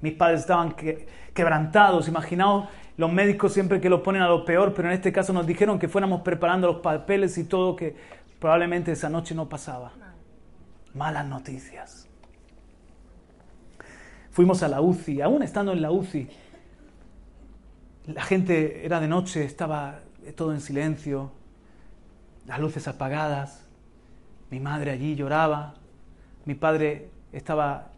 [0.00, 0.74] Mis padres estaban
[1.34, 5.32] quebrantados, imaginaos los médicos siempre que lo ponen a lo peor, pero en este caso
[5.32, 7.96] nos dijeron que fuéramos preparando los papeles y todo, que
[8.38, 9.92] probablemente esa noche no pasaba.
[10.94, 12.08] Malas noticias.
[14.30, 16.28] Fuimos a la UCI, aún estando en la UCI,
[18.06, 20.00] la gente era de noche, estaba
[20.34, 21.30] todo en silencio,
[22.46, 23.66] las luces apagadas.
[24.52, 25.72] Mi madre allí lloraba,
[26.44, 27.92] mi padre estaba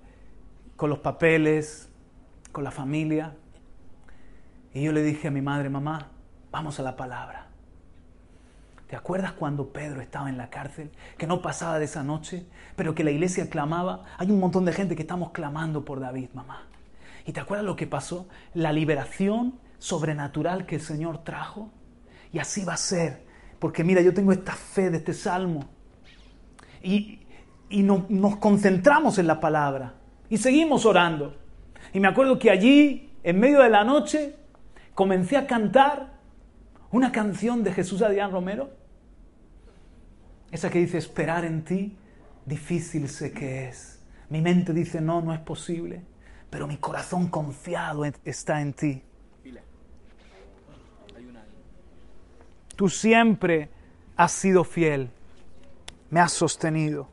[0.76, 1.88] con los papeles,
[2.52, 3.34] con la familia.
[4.72, 6.12] Y yo le dije a mi madre, mamá,
[6.52, 7.48] vamos a la palabra.
[8.86, 10.92] ¿Te acuerdas cuando Pedro estaba en la cárcel?
[11.18, 12.46] Que no pasaba de esa noche,
[12.76, 14.04] pero que la iglesia clamaba.
[14.16, 16.68] Hay un montón de gente que estamos clamando por David, mamá.
[17.26, 18.28] ¿Y te acuerdas lo que pasó?
[18.52, 21.72] La liberación sobrenatural que el Señor trajo.
[22.32, 23.26] Y así va a ser.
[23.58, 25.74] Porque mira, yo tengo esta fe de este salmo
[26.84, 27.20] y,
[27.70, 29.94] nos concentramos en la palabra
[30.28, 31.34] y seguimos orando.
[31.92, 34.36] Y me acuerdo que allí, en medio de la noche,
[34.94, 36.12] comencé a cantar
[36.90, 38.70] una canción de Jesús Adrián Romero.
[40.52, 41.96] Esa que dice, esperar en ti,
[42.46, 44.04] difícil sé que es.
[44.28, 46.02] Mi mente dice, no, no es posible,
[46.50, 49.02] pero mi corazón confiado está en ti.
[52.76, 53.68] Tú siempre
[54.16, 55.10] has sido fiel
[56.14, 57.08] me ha sostenido.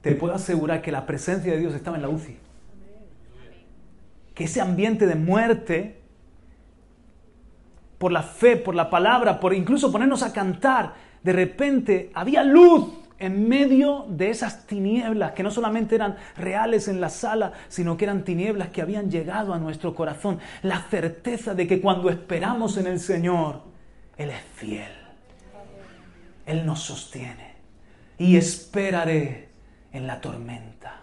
[0.00, 2.38] Te puedo asegurar que la presencia de Dios estaba en la UCI.
[4.34, 6.00] Que ese ambiente de muerte,
[7.98, 13.01] por la fe, por la palabra, por incluso ponernos a cantar, de repente había luz
[13.22, 18.04] en medio de esas tinieblas que no solamente eran reales en la sala, sino que
[18.04, 20.40] eran tinieblas que habían llegado a nuestro corazón.
[20.62, 23.62] La certeza de que cuando esperamos en el Señor,
[24.16, 24.90] Él es fiel.
[26.46, 27.52] Él nos sostiene.
[28.18, 29.50] Y esperaré
[29.92, 31.02] en la tormenta.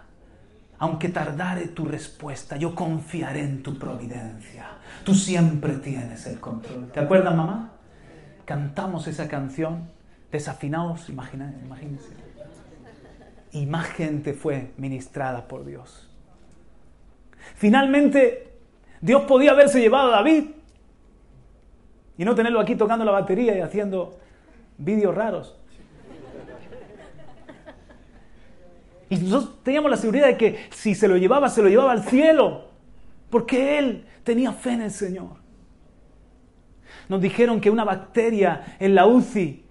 [0.78, 4.66] Aunque tardare tu respuesta, yo confiaré en tu providencia.
[5.04, 6.92] Tú siempre tienes el control.
[6.92, 7.72] ¿Te acuerdas, mamá?
[8.44, 9.99] Cantamos esa canción
[10.30, 12.14] desafinados, imagínense.
[13.52, 16.08] Y más gente fue ministrada por Dios.
[17.56, 18.54] Finalmente,
[19.00, 20.50] Dios podía haberse llevado a David
[22.16, 24.18] y no tenerlo aquí tocando la batería y haciendo
[24.78, 25.56] vídeos raros.
[29.08, 32.04] Y nosotros teníamos la seguridad de que si se lo llevaba, se lo llevaba al
[32.04, 32.68] cielo,
[33.28, 35.40] porque él tenía fe en el Señor.
[37.08, 39.64] Nos dijeron que una bacteria en la UCI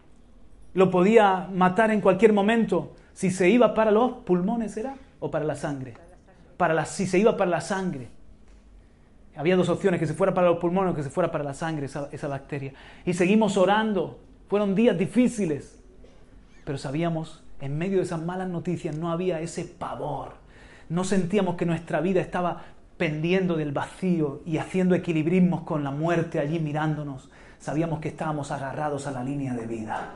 [0.80, 2.95] lo podía matar en cualquier momento.
[3.13, 4.95] Si se iba para los pulmones, ¿era?
[5.19, 5.93] ¿O para la sangre?
[6.55, 8.07] Para la, si se iba para la sangre.
[9.36, 11.53] Había dos opciones, que se fuera para los pulmones o que se fuera para la
[11.53, 12.73] sangre esa, esa bacteria.
[13.05, 14.19] Y seguimos orando.
[14.47, 15.80] Fueron días difíciles.
[16.63, 20.36] Pero sabíamos, en medio de esas malas noticias, no había ese pavor.
[20.88, 22.63] No sentíamos que nuestra vida estaba
[22.97, 27.30] pendiendo del vacío y haciendo equilibrismos con la muerte allí mirándonos.
[27.59, 30.13] Sabíamos que estábamos agarrados a la línea de vida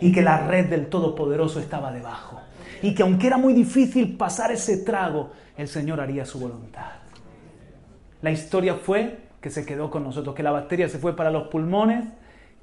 [0.00, 2.40] y que la red del Todopoderoso estaba debajo.
[2.82, 6.92] Y que aunque era muy difícil pasar ese trago, el Señor haría su voluntad.
[8.22, 11.48] La historia fue que se quedó con nosotros, que la bacteria se fue para los
[11.48, 12.06] pulmones,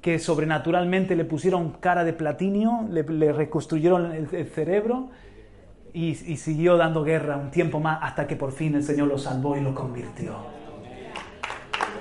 [0.00, 5.10] que sobrenaturalmente le pusieron cara de platinio, le, reconstruyeron el, cerebro
[5.92, 9.16] y, y siguió dando guerra un tiempo más hasta que por fin el Señor lo
[9.16, 10.34] salvó y lo convirtió.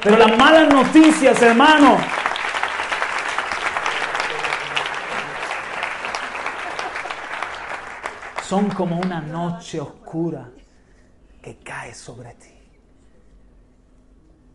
[0.04, 1.98] Pero las malas noticias, hermano,
[8.52, 10.49] son como una noche oscura
[11.41, 12.52] que cae sobre ti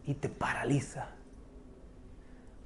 [0.06, 1.06] y te paraliza.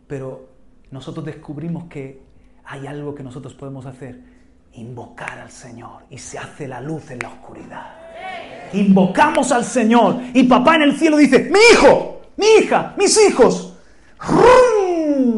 [0.08, 0.48] Pero
[0.90, 2.20] nosotros descubrimos que
[2.64, 4.20] hay algo que nosotros podemos hacer,
[4.72, 7.94] invocar al Señor y se hace la luz en la oscuridad.
[8.72, 13.76] Invocamos al Señor y papá en el cielo dice, mi hijo, mi hija, mis hijos,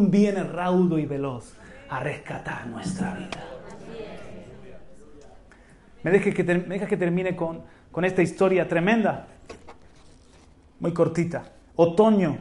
[0.09, 1.53] viene raudo y veloz
[1.91, 3.52] a rescatar nuestra vida.
[6.03, 6.45] ¿Me dejas que,
[6.89, 9.29] que termine con, con esta historia tremenda?
[10.81, 11.45] Muy cortita.
[11.77, 12.39] Otoño.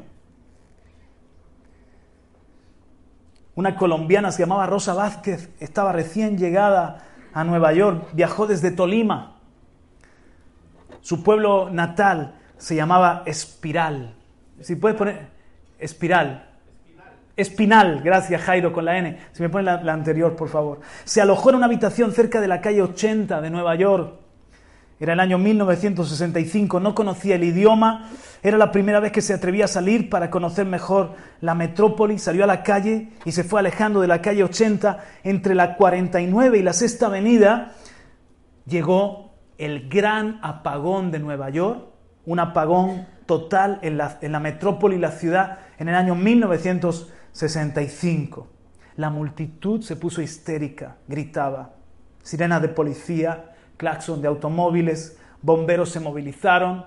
[3.56, 9.40] Una colombiana se llamaba Rosa Vázquez, estaba recién llegada a Nueva York, viajó desde Tolima.
[11.02, 14.16] Su pueblo natal se llamaba Espiral.
[14.62, 15.30] Si puedes poner
[15.80, 16.51] Espiral.
[17.38, 19.18] Espinal, gracias Jairo con la N.
[19.32, 20.82] Si me pone la, anterior, por favor.
[21.06, 24.16] Se alojó en una habitación cerca de la calle 80 de Nueva York.
[25.00, 28.12] Era el año 1965, no conocía el idioma,
[28.44, 32.44] era la primera vez que se atrevía a salir para conocer mejor la metrópoli, salió
[32.44, 36.62] a la calle y se fue alejando de la calle 80 entre la 49 y
[36.62, 37.74] la Sexta Avenida.
[38.68, 41.88] Llegó el gran apagón de Nueva York,
[42.28, 47.21] un apagón total en la, en la metrópoli, la ciudad, en el año 1965.
[48.98, 51.74] La multitud se puso histérica, gritaba,
[52.24, 56.86] sirenas de policía, claxon de automóviles, bomberos se movilizaron.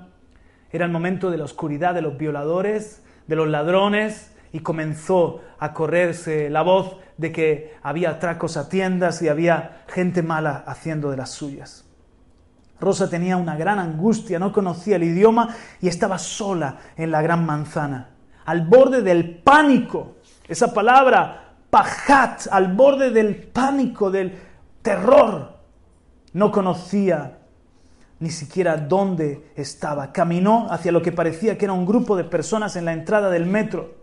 [0.71, 5.73] Era el momento de la oscuridad de los violadores, de los ladrones, y comenzó a
[5.75, 11.17] correrse la voz de que había atracos a tiendas y había gente mala haciendo de
[11.17, 11.85] las suyas.
[12.81, 15.49] Rosa tenía una gran angustia, no conocía el idioma
[15.81, 18.11] y estaba sola en la gran manzana,
[18.45, 20.17] al borde del pánico.
[20.47, 24.39] Esa palabra, pajat, al borde del pánico, del
[24.83, 25.55] terror.
[26.33, 27.39] No conocía
[28.19, 30.13] ni siquiera dónde estaba.
[30.13, 33.47] Caminó hacia lo que parecía que era un grupo de personas en la entrada del
[33.47, 33.95] metro.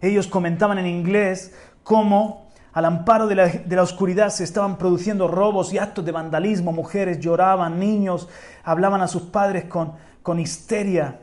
[0.00, 5.78] Ellos comentaban en inglés cómo al amparo de la, oscuridad se estaban produciendo robos y
[5.78, 6.72] actos de vandalismo.
[6.72, 8.28] Mujeres lloraban, niños
[8.64, 9.92] hablaban a sus padres con,
[10.22, 11.20] con histeria.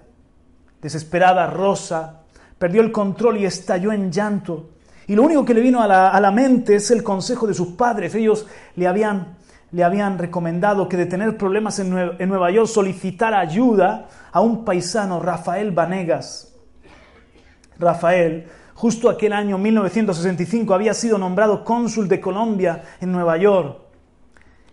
[0.81, 2.19] Desesperada, Rosa
[2.59, 4.69] perdió el control y estalló en llanto.
[5.07, 7.55] Y lo único que le vino a la, a la mente es el consejo de
[7.55, 8.13] sus padres.
[8.13, 8.45] Ellos
[8.75, 9.39] le habían
[9.71, 15.19] le habían recomendado que de tener problemas en, Nueva York solicitara ayuda a un paisano,
[15.19, 16.55] Rafael Vanegas.
[17.77, 23.79] Rafael, justo aquel año 1965, había sido nombrado cónsul de Colombia en Nueva York.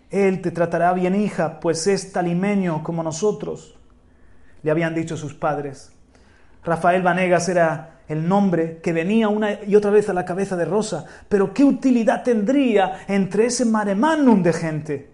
[0.09, 3.77] Él te tratará bien, hija, pues es talimeño como nosotros,
[4.63, 5.91] le habían dicho sus padres.
[6.63, 10.65] Rafael Vanegas era el nombre que venía una y otra vez a la cabeza de
[10.65, 15.11] Rosa, pero ¿qué utilidad tendría entre ese mare magnum de gente?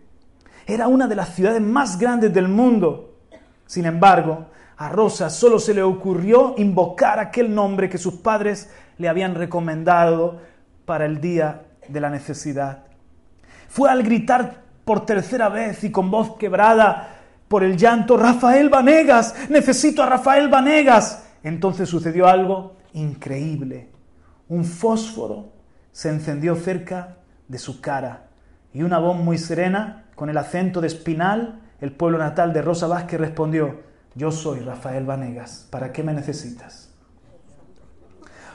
[0.65, 3.17] Era una de las ciudades más grandes del mundo.
[3.65, 9.09] Sin embargo, a Rosa solo se le ocurrió invocar aquel nombre que sus padres le
[9.09, 10.39] habían recomendado
[10.85, 12.83] para el día de la necesidad.
[13.67, 17.09] Fue al gritar por tercera vez y con voz quebrada
[17.47, 21.22] por el llanto, Rafael Vanegas, necesito a Rafael Vanegas.
[21.43, 23.89] Entonces sucedió algo increíble.
[24.47, 25.51] Un fósforo
[25.91, 27.17] se encendió cerca
[27.47, 28.27] de su cara
[28.73, 32.87] y una voz muy serena, con el acento de Espinal, el pueblo natal de Rosa
[32.87, 33.81] Vázquez, respondió,
[34.15, 36.89] yo soy Rafael Vanegas, ¿para qué me necesitas?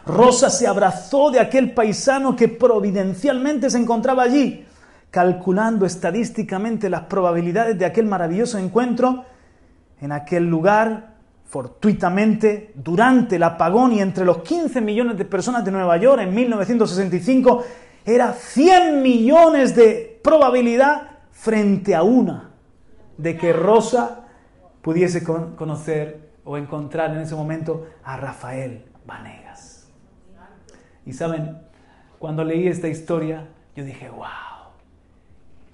[0.06, 4.66] Rosa se abrazó de aquel paisano que providencialmente se encontraba allí,
[5.10, 9.24] calculando estadísticamente las probabilidades de aquel maravilloso encuentro
[10.00, 11.17] en aquel lugar
[11.48, 16.34] fortuitamente durante el apagón y entre los 15 millones de personas de Nueva York en
[16.34, 17.64] 1965
[18.04, 22.50] era 100 millones de probabilidad frente a una
[23.16, 24.26] de que Rosa
[24.82, 29.88] pudiese conocer o encontrar en ese momento a Rafael Vanegas.
[31.06, 31.58] Y saben,
[32.18, 34.26] cuando leí esta historia, yo dije, wow,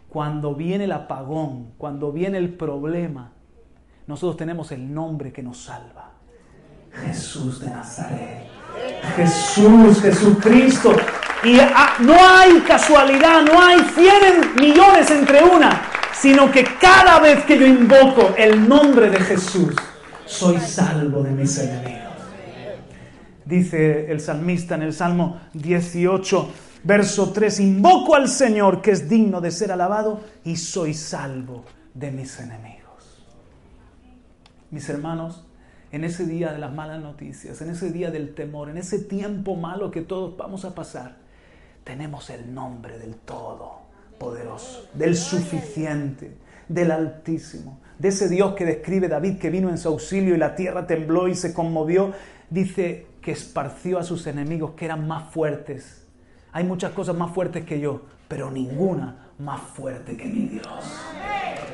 [0.09, 3.34] cuando viene el apagón, cuando viene el problema,
[4.07, 6.13] nosotros tenemos el nombre que nos salva.
[6.93, 8.45] Jesús de Nazaret.
[9.17, 10.95] Jesús, Jesucristo.
[11.43, 15.83] Y ah, no hay casualidad, no hay 100 millones entre una,
[16.15, 19.75] sino que cada vez que yo invoco el nombre de Jesús,
[20.25, 22.01] soy salvo de mis enemigos.
[23.45, 26.53] Dice el salmista en el Salmo 18,
[26.83, 32.11] verso 3, invoco al Señor que es digno de ser alabado y soy salvo de
[32.11, 32.84] mis enemigos
[34.75, 35.47] mis hermanos,
[35.93, 39.55] en ese día de las malas noticias, en ese día del temor, en ese tiempo
[39.55, 41.19] malo que todos vamos a pasar,
[41.85, 46.37] tenemos el nombre del Todopoderoso, del Suficiente,
[46.69, 50.57] del Altísimo, de ese Dios que describe David que vino en su auxilio y la
[50.57, 52.13] tierra tembló y se conmovió,
[52.51, 56.05] dice que esparció a sus enemigos que eran más fuertes.
[56.51, 60.67] Hay muchas cosas más fuertes que yo, pero ninguna más fuerte que mi Dios.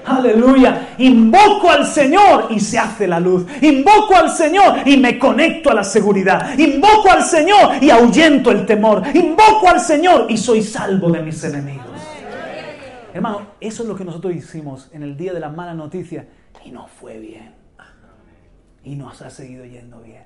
[0.06, 0.94] Aleluya.
[0.98, 3.46] Invoco al Señor y se hace la luz.
[3.60, 6.58] Invoco al Señor y me conecto a la seguridad.
[6.58, 9.02] Invoco al Señor y ahuyento el temor.
[9.14, 11.86] Invoco al Señor y soy salvo de mis enemigos.
[13.12, 16.28] Hermano, eso es lo que nosotros hicimos en el día de la mala noticia
[16.64, 17.54] y no fue bien.
[18.82, 20.24] Y nos ha seguido yendo bien.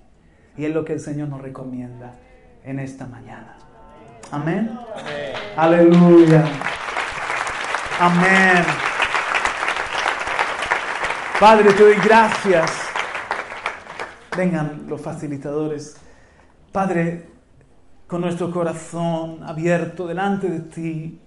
[0.57, 2.15] Y es lo que el Señor nos recomienda
[2.63, 3.57] en esta mañana.
[4.31, 4.79] Amén.
[5.57, 6.45] Aleluya.
[8.07, 8.63] Amén.
[11.41, 12.71] Padre, te doy gracias.
[14.37, 15.97] Vengan los facilitadores.
[16.71, 17.31] Padre,
[18.07, 21.19] con nuestro corazón abierto delante de ti,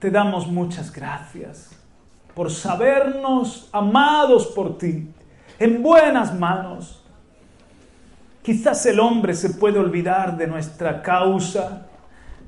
[0.00, 1.70] te damos muchas gracias
[2.34, 5.08] por sabernos amados por ti,
[5.60, 7.00] en buenas manos.
[8.42, 11.86] Quizás el hombre se puede olvidar de nuestra causa,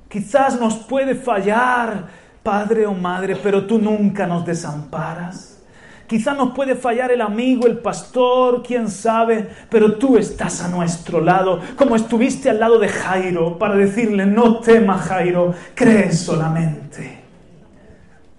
[0.09, 5.59] quizás nos puede fallar, padre o madre, pero tú nunca nos desamparas.
[6.07, 11.21] Quizás nos puede fallar el amigo, el pastor, quién sabe, pero tú estás a nuestro
[11.21, 17.25] lado, como estuviste al lado de Jairo, para decirle, no temas Jairo, cree solamente.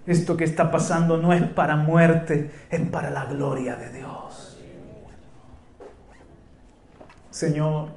[0.06, 4.58] Esto que está pasando no es para muerte, es para la gloria de Dios.
[7.28, 7.88] Señor,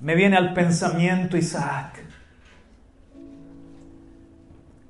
[0.00, 2.03] me viene al pensamiento Isaac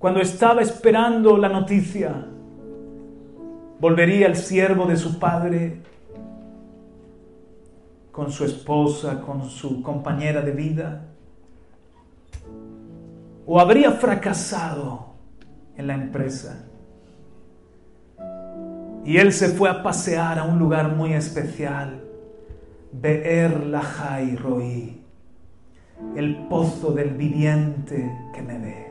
[0.05, 2.27] cuando estaba esperando la noticia,
[3.81, 5.81] volvería el siervo de su padre
[8.13, 11.07] con su esposa, con su compañera de vida,
[13.47, 15.07] o habría fracasado
[15.75, 16.67] en la empresa.
[19.07, 22.05] Y él se fue a pasear a un lugar muy especial,
[22.93, 25.03] Beer Lahai Roí,
[26.15, 28.84] el pozo del viviente que me ve.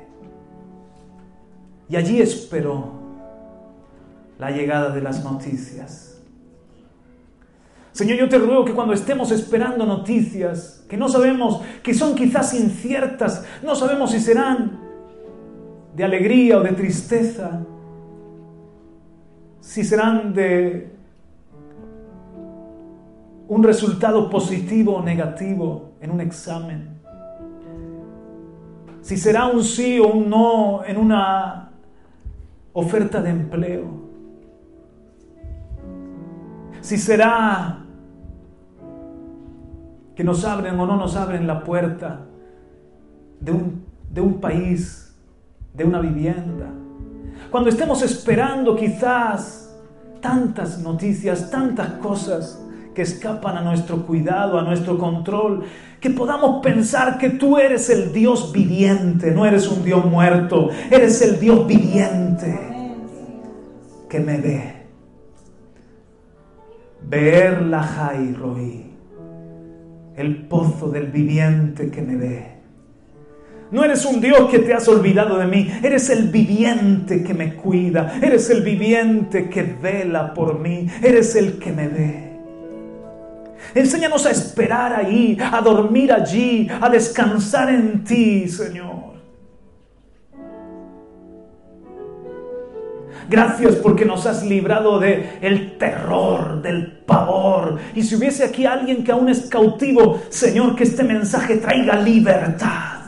[1.93, 2.89] Y allí esperó
[4.39, 6.19] la llegada de las noticias.
[7.91, 12.55] Señor, yo te ruego que cuando estemos esperando noticias, que no sabemos, que son quizás
[12.55, 14.79] inciertas, no sabemos si serán
[15.95, 17.61] de alegría o de tristeza,
[19.59, 20.95] si serán de
[23.49, 26.99] un resultado positivo o negativo en un examen,
[29.01, 31.62] si será un sí o un no en una
[32.73, 34.03] oferta de empleo,
[36.81, 37.79] si será
[40.15, 42.21] que nos abren o no nos abren la puerta
[43.39, 45.15] de un, de un país,
[45.73, 46.67] de una vivienda.
[47.49, 49.75] Cuando estemos esperando quizás
[50.21, 52.62] tantas noticias, tantas cosas
[52.93, 55.63] que escapan a nuestro cuidado, a nuestro control,
[55.99, 61.21] que podamos pensar que tú eres el Dios viviente, no eres un Dios muerto, eres
[61.21, 62.59] el Dios viviente
[64.09, 64.73] que me ve.
[67.07, 68.85] Ver la Jairoi,
[70.15, 72.53] el pozo del viviente que me ve.
[73.71, 77.55] No eres un Dios que te has olvidado de mí, eres el viviente que me
[77.55, 82.32] cuida, eres el viviente que vela por mí, eres el que me ve.
[83.75, 89.13] Enséñanos a esperar ahí, a dormir allí, a descansar en ti, Señor.
[93.29, 97.77] Gracias porque nos has librado de el terror, del pavor.
[97.95, 102.99] Y si hubiese aquí alguien que aún es cautivo, Señor, que este mensaje traiga libertad.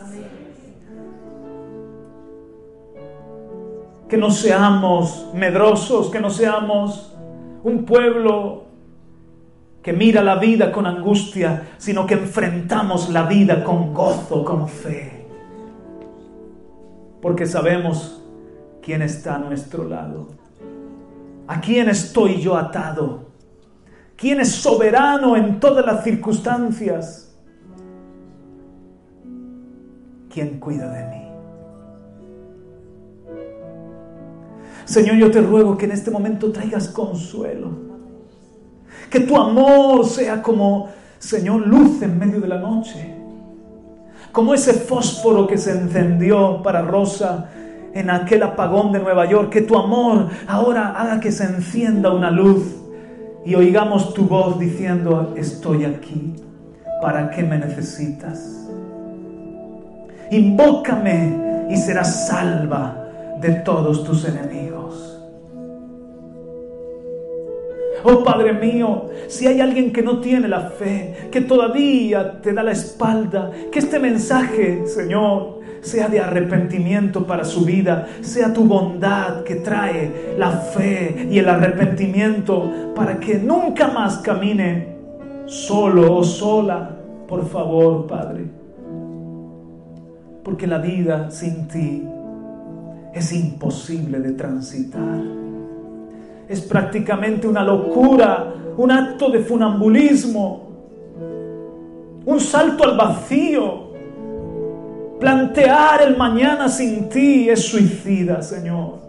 [4.10, 7.16] Que no seamos medrosos, que no seamos
[7.64, 8.65] un pueblo
[9.86, 15.28] que mira la vida con angustia, sino que enfrentamos la vida con gozo, con fe.
[17.22, 18.20] Porque sabemos
[18.82, 20.30] quién está a nuestro lado.
[21.46, 23.28] ¿A quién estoy yo atado?
[24.16, 27.38] ¿Quién es soberano en todas las circunstancias?
[30.34, 31.28] ¿Quién cuida de mí?
[34.86, 37.95] Señor, yo te ruego que en este momento traigas consuelo
[39.10, 40.90] que tu amor sea como,
[41.20, 43.14] Señor, luz en medio de la noche.
[44.32, 47.50] Como ese fósforo que se encendió para Rosa
[47.94, 49.50] en aquel apagón de Nueva York.
[49.50, 52.64] Que tu amor ahora haga que se encienda una luz
[53.46, 56.36] y oigamos tu voz diciendo, estoy aquí.
[57.02, 58.68] ¿Para qué me necesitas?
[60.32, 63.06] Invócame y serás salva
[63.42, 65.15] de todos tus enemigos.
[68.08, 72.62] Oh Padre mío, si hay alguien que no tiene la fe, que todavía te da
[72.62, 79.44] la espalda, que este mensaje, Señor, sea de arrepentimiento para su vida, sea tu bondad
[79.44, 84.96] que trae la fe y el arrepentimiento para que nunca más camine
[85.46, 86.98] solo o sola.
[87.28, 88.46] Por favor, Padre.
[90.44, 92.04] porque la vida sin ti
[93.16, 95.45] es imposible de transitar.
[96.48, 100.70] Es prácticamente una locura, un acto de funambulismo,
[102.26, 103.86] un salto al vacío.
[105.20, 109.06] Plantear el mañana sin ti es suicida, Señor.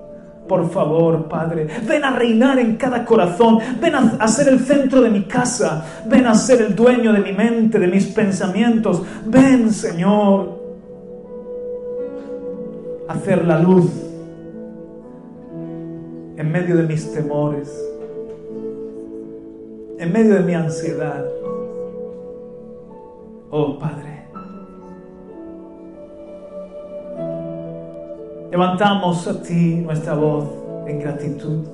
[0.49, 5.11] Por favor, Padre, ven a reinar en cada corazón, ven a, ser el centro de
[5.11, 9.03] mi casa, ven a ser el dueño de mi mente, de mis pensamientos.
[9.27, 10.61] Ven, Señor,
[13.09, 14.06] a hacer la luz
[16.37, 17.69] en medio de mis temores,
[19.99, 21.25] en medio de mi ansiedad.
[23.51, 24.27] Oh, Padre.
[28.51, 30.45] Levantamos a ti nuestra voz
[30.87, 31.65] en gratitud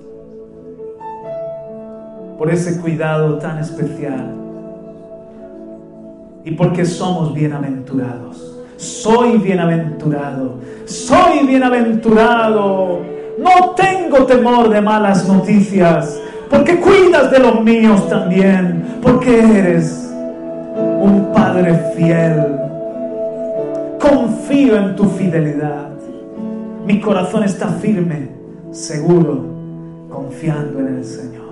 [2.39, 4.35] por ese cuidado tan especial
[6.45, 8.59] y porque somos bienaventurados.
[8.77, 10.57] Soy bienaventurado,
[10.87, 13.12] soy bienaventurado.
[13.39, 20.13] No tengo temor de malas noticias, porque cuidas de los míos también, porque eres
[21.01, 22.59] un Padre fiel.
[23.99, 25.89] Confío en tu fidelidad.
[26.87, 28.29] Mi corazón está firme,
[28.71, 29.45] seguro,
[30.11, 31.43] confiando en el Señor.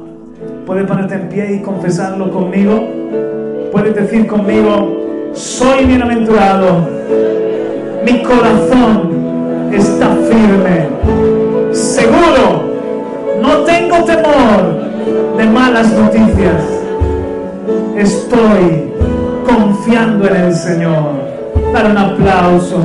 [0.66, 2.80] ¿Puedes ponerte en pie y confesarlo conmigo?
[3.72, 6.88] ¿Puedes decir conmigo, soy bienaventurado?
[8.04, 10.88] Mi corazón está firme,
[12.00, 12.64] seguro,
[13.42, 16.62] no tengo temor de malas noticias.
[17.96, 18.92] Estoy
[19.46, 21.30] confiando en el Señor.
[21.72, 22.78] Dar un aplauso.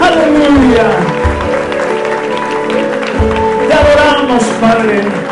[0.00, 0.88] Aleluya.
[4.60, 5.31] Padre.